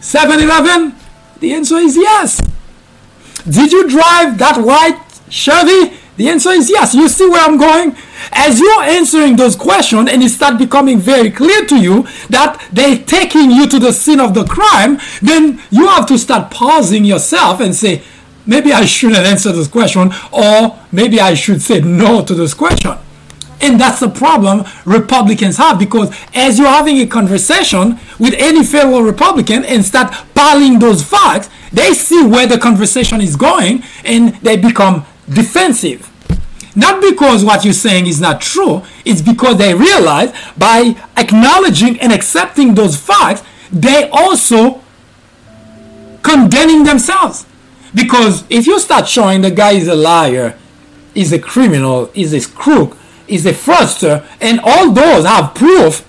[0.00, 0.94] 7 Eleven?
[1.40, 2.40] The answer is yes.
[3.48, 5.96] Did you drive that white Chevy?
[6.16, 6.94] The answer is yes.
[6.94, 7.96] You see where I'm going?
[8.32, 12.98] As you're answering those questions and it start becoming very clear to you that they're
[12.98, 17.60] taking you to the scene of the crime, then you have to start pausing yourself
[17.60, 18.02] and say,
[18.46, 22.98] maybe I shouldn't answer this question or maybe I should say no to this question.
[23.60, 29.00] And that's the problem Republicans have because as you're having a conversation with any fellow
[29.00, 34.56] Republican and start piling those facts, they see where the conversation is going and they
[34.56, 36.06] become defensive.
[36.74, 42.12] Not because what you're saying is not true, it's because they realize by acknowledging and
[42.12, 43.42] accepting those facts,
[43.72, 44.80] they also
[46.22, 47.46] condemning themselves.
[47.94, 50.56] Because if you start showing the guy is a liar,
[51.14, 52.96] is a criminal, is a crook,
[53.30, 56.06] is a fraudster, and all those have proof,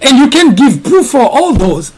[0.00, 1.92] and you can give proof for all those.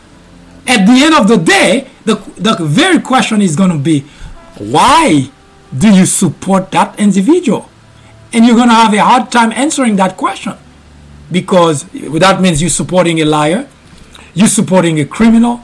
[0.67, 4.01] At the end of the day, the, the very question is going to be
[4.59, 5.31] why
[5.77, 7.69] do you support that individual?
[8.33, 10.55] And you're going to have a hard time answering that question
[11.31, 13.69] because that means you're supporting a liar,
[14.35, 15.61] you're supporting a criminal,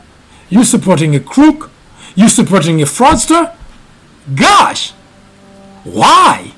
[0.48, 1.70] you're supporting a crook,
[2.14, 3.54] you're supporting a fraudster.
[4.34, 4.92] Gosh,
[5.84, 6.52] why?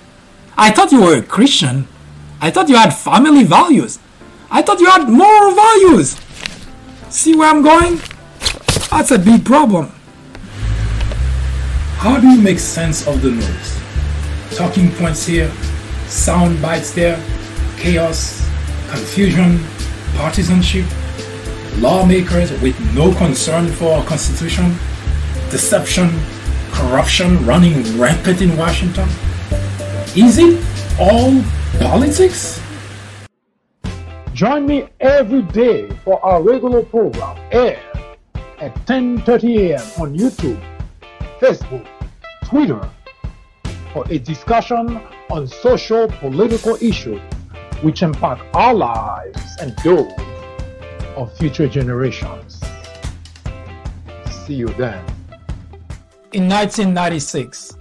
[0.57, 1.89] I thought you were a Christian.
[2.45, 3.99] I thought you had family values.
[4.51, 6.15] I thought you had moral values.
[7.09, 8.03] See where I'm going?
[8.91, 9.91] That's a big problem.
[11.97, 13.81] How do you make sense of the noise?
[14.59, 15.51] Talking points here,
[16.07, 17.17] sound bites there,
[17.79, 18.47] chaos,
[18.91, 19.59] confusion,
[20.17, 20.85] partisanship,
[21.79, 24.77] lawmakers with no concern for our Constitution,
[25.51, 26.11] deception,
[26.73, 29.09] corruption running rampant in Washington.
[30.15, 30.63] Is it
[31.01, 31.43] all
[31.81, 32.61] politics?
[34.33, 37.81] Join me every day for our regular program air
[38.59, 40.03] at 10:30 a.m.
[40.03, 40.61] on YouTube,
[41.41, 41.87] Facebook,
[42.45, 42.89] Twitter
[43.93, 47.21] for a discussion on social political issues
[47.83, 50.13] which impact our lives and those
[51.17, 52.61] of future generations.
[54.45, 55.05] See you then.
[56.33, 57.77] In 1996,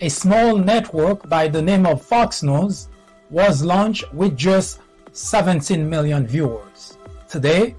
[0.00, 2.88] a small network by the name of Fox News
[3.30, 4.80] was launched with just
[5.12, 6.98] 17 million viewers.
[7.28, 7.74] Today,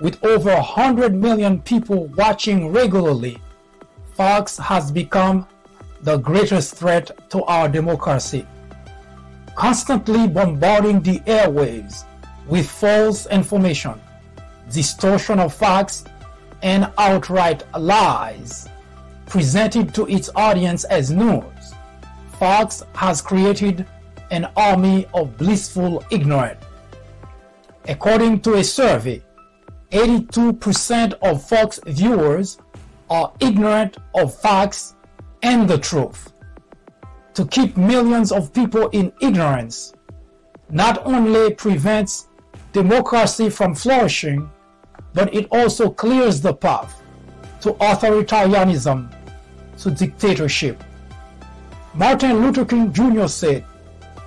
[0.00, 3.38] with over 100 million people watching regularly,
[4.14, 5.46] Fox has become
[6.02, 8.46] the greatest threat to our democracy.
[9.54, 12.04] Constantly bombarding the airwaves
[12.46, 14.00] with false information,
[14.70, 16.04] distortion of facts,
[16.62, 18.68] and outright lies
[19.26, 21.74] presented to its audience as news,
[22.38, 23.86] Fox has created
[24.30, 26.58] an army of blissful ignorant.
[27.88, 29.22] According to a survey,
[29.90, 32.58] 82% of Fox viewers
[33.10, 34.96] are ignorant of facts
[35.42, 36.32] and the truth.
[37.34, 39.92] To keep millions of people in ignorance
[40.70, 42.28] not only prevents
[42.72, 44.50] democracy from flourishing,
[45.12, 47.02] but it also clears the path
[47.60, 49.14] to authoritarianism,
[49.78, 50.82] to dictatorship.
[51.94, 53.26] Martin Luther King Jr.
[53.26, 53.64] said,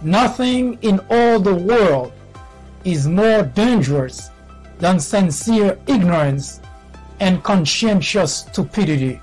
[0.02, 2.14] Nothing in all the world
[2.84, 4.30] is more dangerous
[4.78, 6.62] than sincere ignorance
[7.20, 9.20] and conscientious stupidity.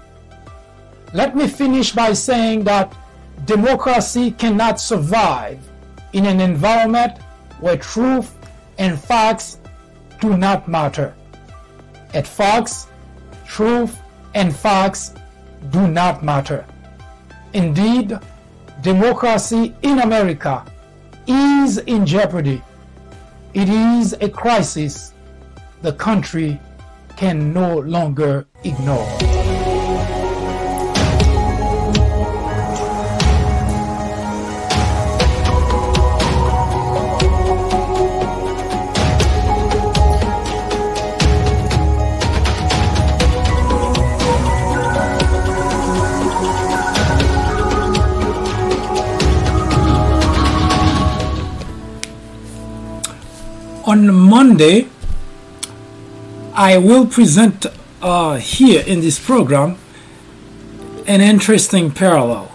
[1.13, 2.93] Let me finish by saying that
[3.45, 5.61] democracy cannot survive
[6.13, 7.19] in an environment
[7.61, 8.35] where truth
[8.79, 9.59] and facts
[10.21, 11.15] do not matter.
[12.15, 12.89] At Fox,
[13.47, 13.97] truth
[14.35, 15.15] and facts
[15.71, 16.67] do not matter.
[17.53, 18.19] Indeed,
[18.85, 20.63] democracy in America
[21.27, 22.63] is in jeopardy.
[23.55, 25.15] It is a crisis
[25.81, 26.61] the country
[27.17, 29.44] can no longer ignore.
[53.87, 54.89] On Monday,
[56.55, 57.67] I will present
[58.01, 59.77] uh, here in this program
[61.07, 62.51] an interesting parallel.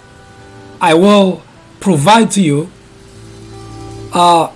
[0.81, 1.43] I will
[1.79, 2.71] provide to you
[4.13, 4.51] uh,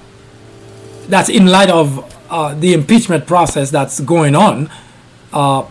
[1.07, 4.69] that's in light of uh, the impeachment process that's going on,
[5.31, 5.63] uh,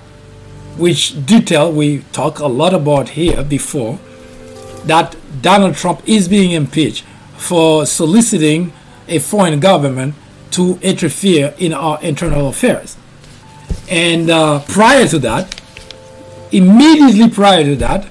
[0.77, 3.99] which detail we talk a lot about here before,
[4.85, 7.05] that Donald Trump is being impeached
[7.37, 8.73] for soliciting
[9.09, 10.15] a foreign government
[10.53, 12.97] to interfere in our internal affairs.
[13.91, 15.61] And uh, prior to that,
[16.51, 18.09] immediately prior to that,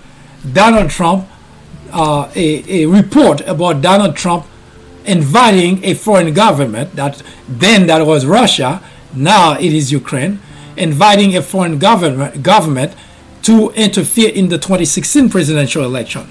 [0.51, 1.27] Donald Trump,
[1.91, 4.45] uh, a, a report about Donald Trump
[5.05, 8.81] inviting a foreign government that then that was Russia,
[9.13, 10.39] now it is Ukraine,
[10.77, 12.93] inviting a foreign government government
[13.43, 16.27] to interfere in the 2016 presidential election.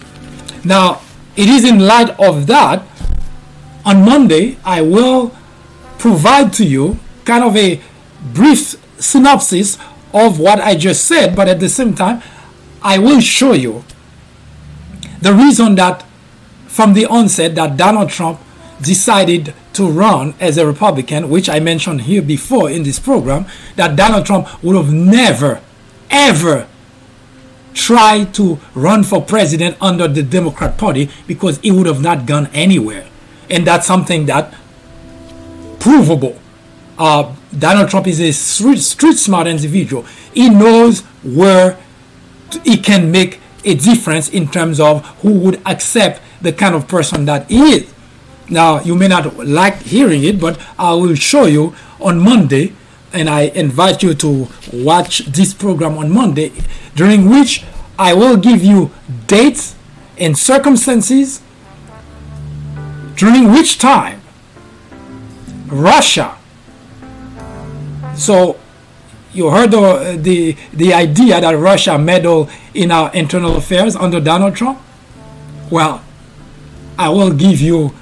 [0.65, 1.01] Now,
[1.37, 2.83] it is in light of that
[3.85, 5.35] on Monday I will
[6.01, 7.81] provide to you kind of a
[8.33, 9.79] brief synopsis
[10.13, 12.23] of what I just said, but at the same time,
[12.83, 13.85] I will show you
[15.21, 16.05] the reason that
[16.67, 18.41] from the onset that Donald Trump
[18.81, 23.45] decided to run as a Republican, which I mentioned here before in this program,
[23.77, 25.61] that Donald Trump would have never,
[26.09, 26.67] ever
[27.75, 32.49] tried to run for president under the Democrat Party because he would have not gone
[32.55, 33.07] anywhere.
[33.51, 34.55] And that's something that
[35.81, 36.39] provable.
[36.99, 40.03] Uh, Donald Trump is a street, street smart individual.
[40.33, 41.79] He knows where
[42.65, 47.25] he can make a difference in terms of who would accept the kind of person
[47.25, 47.95] that he is.
[48.49, 52.73] Now, you may not like hearing it, but I will show you on Monday,
[53.13, 56.53] and I invite you to watch this program on Monday,
[56.95, 57.65] during which
[57.99, 58.91] I will give you
[59.27, 59.77] dates
[60.19, 61.41] and circumstances
[63.15, 64.20] during which time
[65.71, 66.37] Russia.
[68.17, 68.59] So
[69.33, 74.57] you heard the, the, the idea that Russia meddled in our internal affairs under Donald
[74.57, 74.81] Trump?
[75.71, 76.03] Well,
[76.99, 77.95] I will give you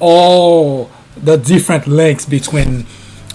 [0.00, 2.84] all the different links between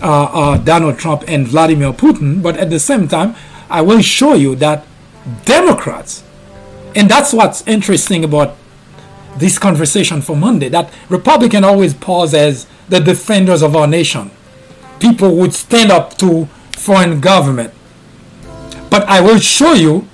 [0.02, 3.36] uh, uh, Donald Trump and Vladimir Putin, but at the same time,
[3.70, 4.86] I will show you that
[5.46, 6.24] Democrats,
[6.96, 8.58] and that's what's interesting about
[9.38, 14.30] this conversation for Monday, that Republican always pose as the defenders of our nation.
[15.00, 17.74] People would stand up to foreign government.
[18.90, 20.08] But I will show you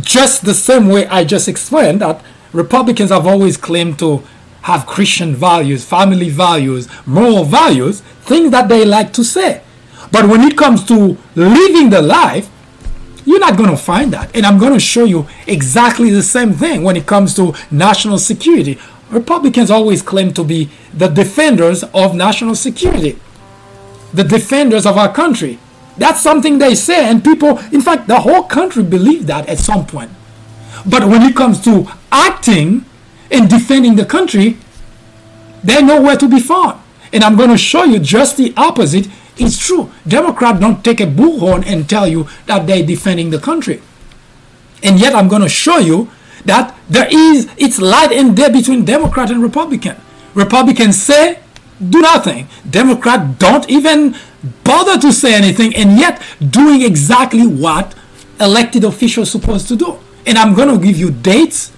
[0.00, 2.22] just the same way I just explained that
[2.52, 4.24] Republicans have always claimed to
[4.62, 9.62] have Christian values, family values, moral values, things that they like to say.
[10.10, 12.50] But when it comes to living the life,
[13.24, 14.34] you're not going to find that.
[14.34, 18.18] And I'm going to show you exactly the same thing when it comes to national
[18.18, 18.76] security.
[19.10, 23.18] Republicans always claim to be the defenders of national security,
[24.12, 25.58] the defenders of our country.
[25.96, 29.86] That's something they say, and people, in fact, the whole country believe that at some
[29.86, 30.10] point.
[30.86, 32.84] But when it comes to acting
[33.30, 34.56] and defending the country,
[35.62, 36.80] they're nowhere to be found.
[37.12, 39.90] And I'm going to show you just the opposite is true.
[40.06, 43.82] Democrats don't take a bullhorn and tell you that they're defending the country.
[44.82, 46.10] And yet I'm going to show you
[46.44, 49.96] that there is, it's light and day between Democrat and Republican.
[50.34, 51.38] Republicans say,
[51.88, 52.48] do nothing.
[52.68, 54.14] Democrats don't even
[54.64, 57.94] bother to say anything and yet doing exactly what
[58.40, 59.98] elected officials supposed to do.
[60.26, 61.72] And I'm going to give you dates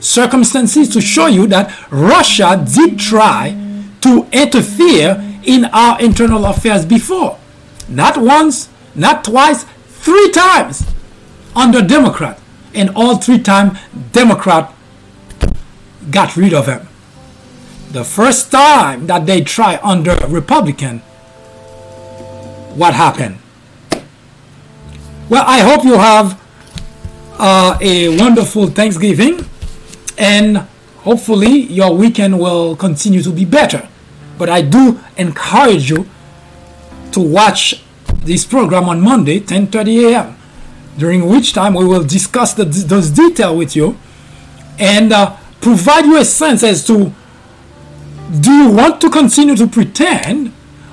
[0.00, 3.56] circumstances to show you that Russia did try
[4.02, 7.38] to interfere in our internal affairs before.
[7.88, 10.84] Not once, not twice, three times
[11.54, 12.38] under Democrat.
[12.74, 13.78] And all three time
[14.12, 14.72] Democrat
[16.10, 16.88] got rid of him.
[17.92, 20.98] The first time that they tried under Republican,
[22.74, 23.38] what happened?
[25.28, 26.40] Well, I hope you have
[27.38, 29.46] uh, a wonderful Thanksgiving
[30.18, 30.58] and
[30.98, 33.88] hopefully your weekend will continue to be better.
[34.38, 36.08] But I do encourage you
[37.12, 37.82] to watch
[38.24, 40.36] this program on Monday, 10:30 a.m.,
[40.96, 43.96] during which time we will discuss the, those details with you
[44.78, 47.12] and uh, provide you a sense as to
[48.40, 50.52] do you want to continue to pretend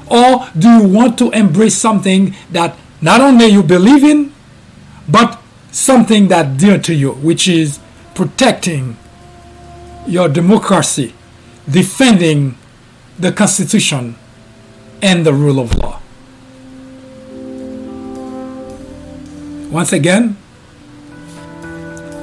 [0.09, 4.31] or do you want to embrace something that not only you believe in
[5.07, 5.41] but
[5.71, 7.79] something that dear to you which is
[8.13, 8.97] protecting
[10.07, 11.13] your democracy,
[11.69, 12.57] defending
[13.19, 14.15] the Constitution
[15.01, 15.99] and the rule of law.
[19.71, 20.35] Once again,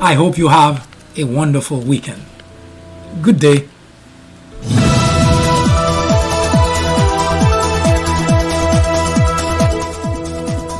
[0.02, 2.22] I hope you have a wonderful weekend.
[3.22, 3.66] Good day.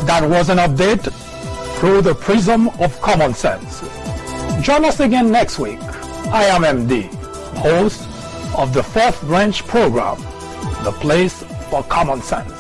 [0.05, 1.11] That was an update
[1.79, 3.81] through the prism of common sense.
[4.61, 5.81] Join us again next week.
[6.31, 7.09] I am MD,
[7.57, 8.03] host
[8.59, 10.21] of the Fourth Branch program,
[10.85, 12.58] The Place for Common Sense.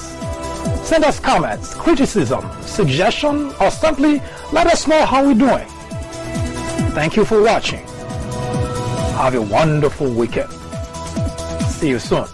[0.88, 5.68] Send us comments, criticism, suggestion, or simply let us know how we're doing.
[6.94, 7.84] Thank you for watching.
[9.20, 10.50] Have a wonderful weekend.
[11.64, 12.24] See you soon.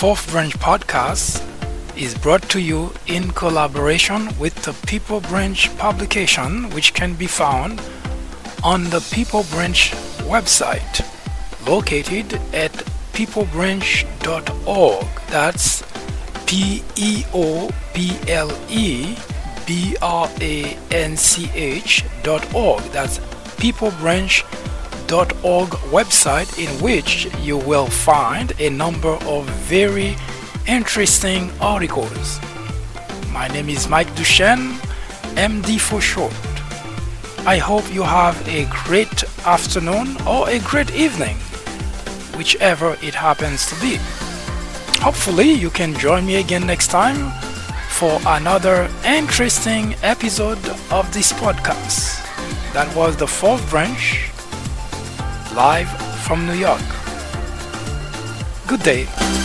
[0.00, 1.44] Fourth Branch podcast
[1.94, 7.82] is brought to you in collaboration with the People Branch publication, which can be found
[8.64, 9.90] on the People Branch
[10.24, 11.04] website
[11.68, 12.72] located at
[13.12, 15.06] peoplebranch.org.
[15.28, 15.82] That's
[16.46, 19.14] P E O P L E
[19.66, 22.80] B R A N C H dot org.
[22.84, 23.18] That's
[23.60, 24.49] peoplebranch.org
[25.12, 30.16] org website in which you will find a number of very
[30.68, 32.38] interesting articles.
[33.32, 34.78] My name is Mike Duchesne,
[35.34, 36.32] MD for short.
[37.44, 41.36] I hope you have a great afternoon or a great evening,
[42.36, 43.96] whichever it happens to be.
[45.02, 47.32] Hopefully, you can join me again next time
[47.88, 52.22] for another interesting episode of this podcast.
[52.74, 54.29] That was the fourth branch
[55.60, 55.90] live
[56.24, 56.80] from New York.
[58.66, 59.39] Good day.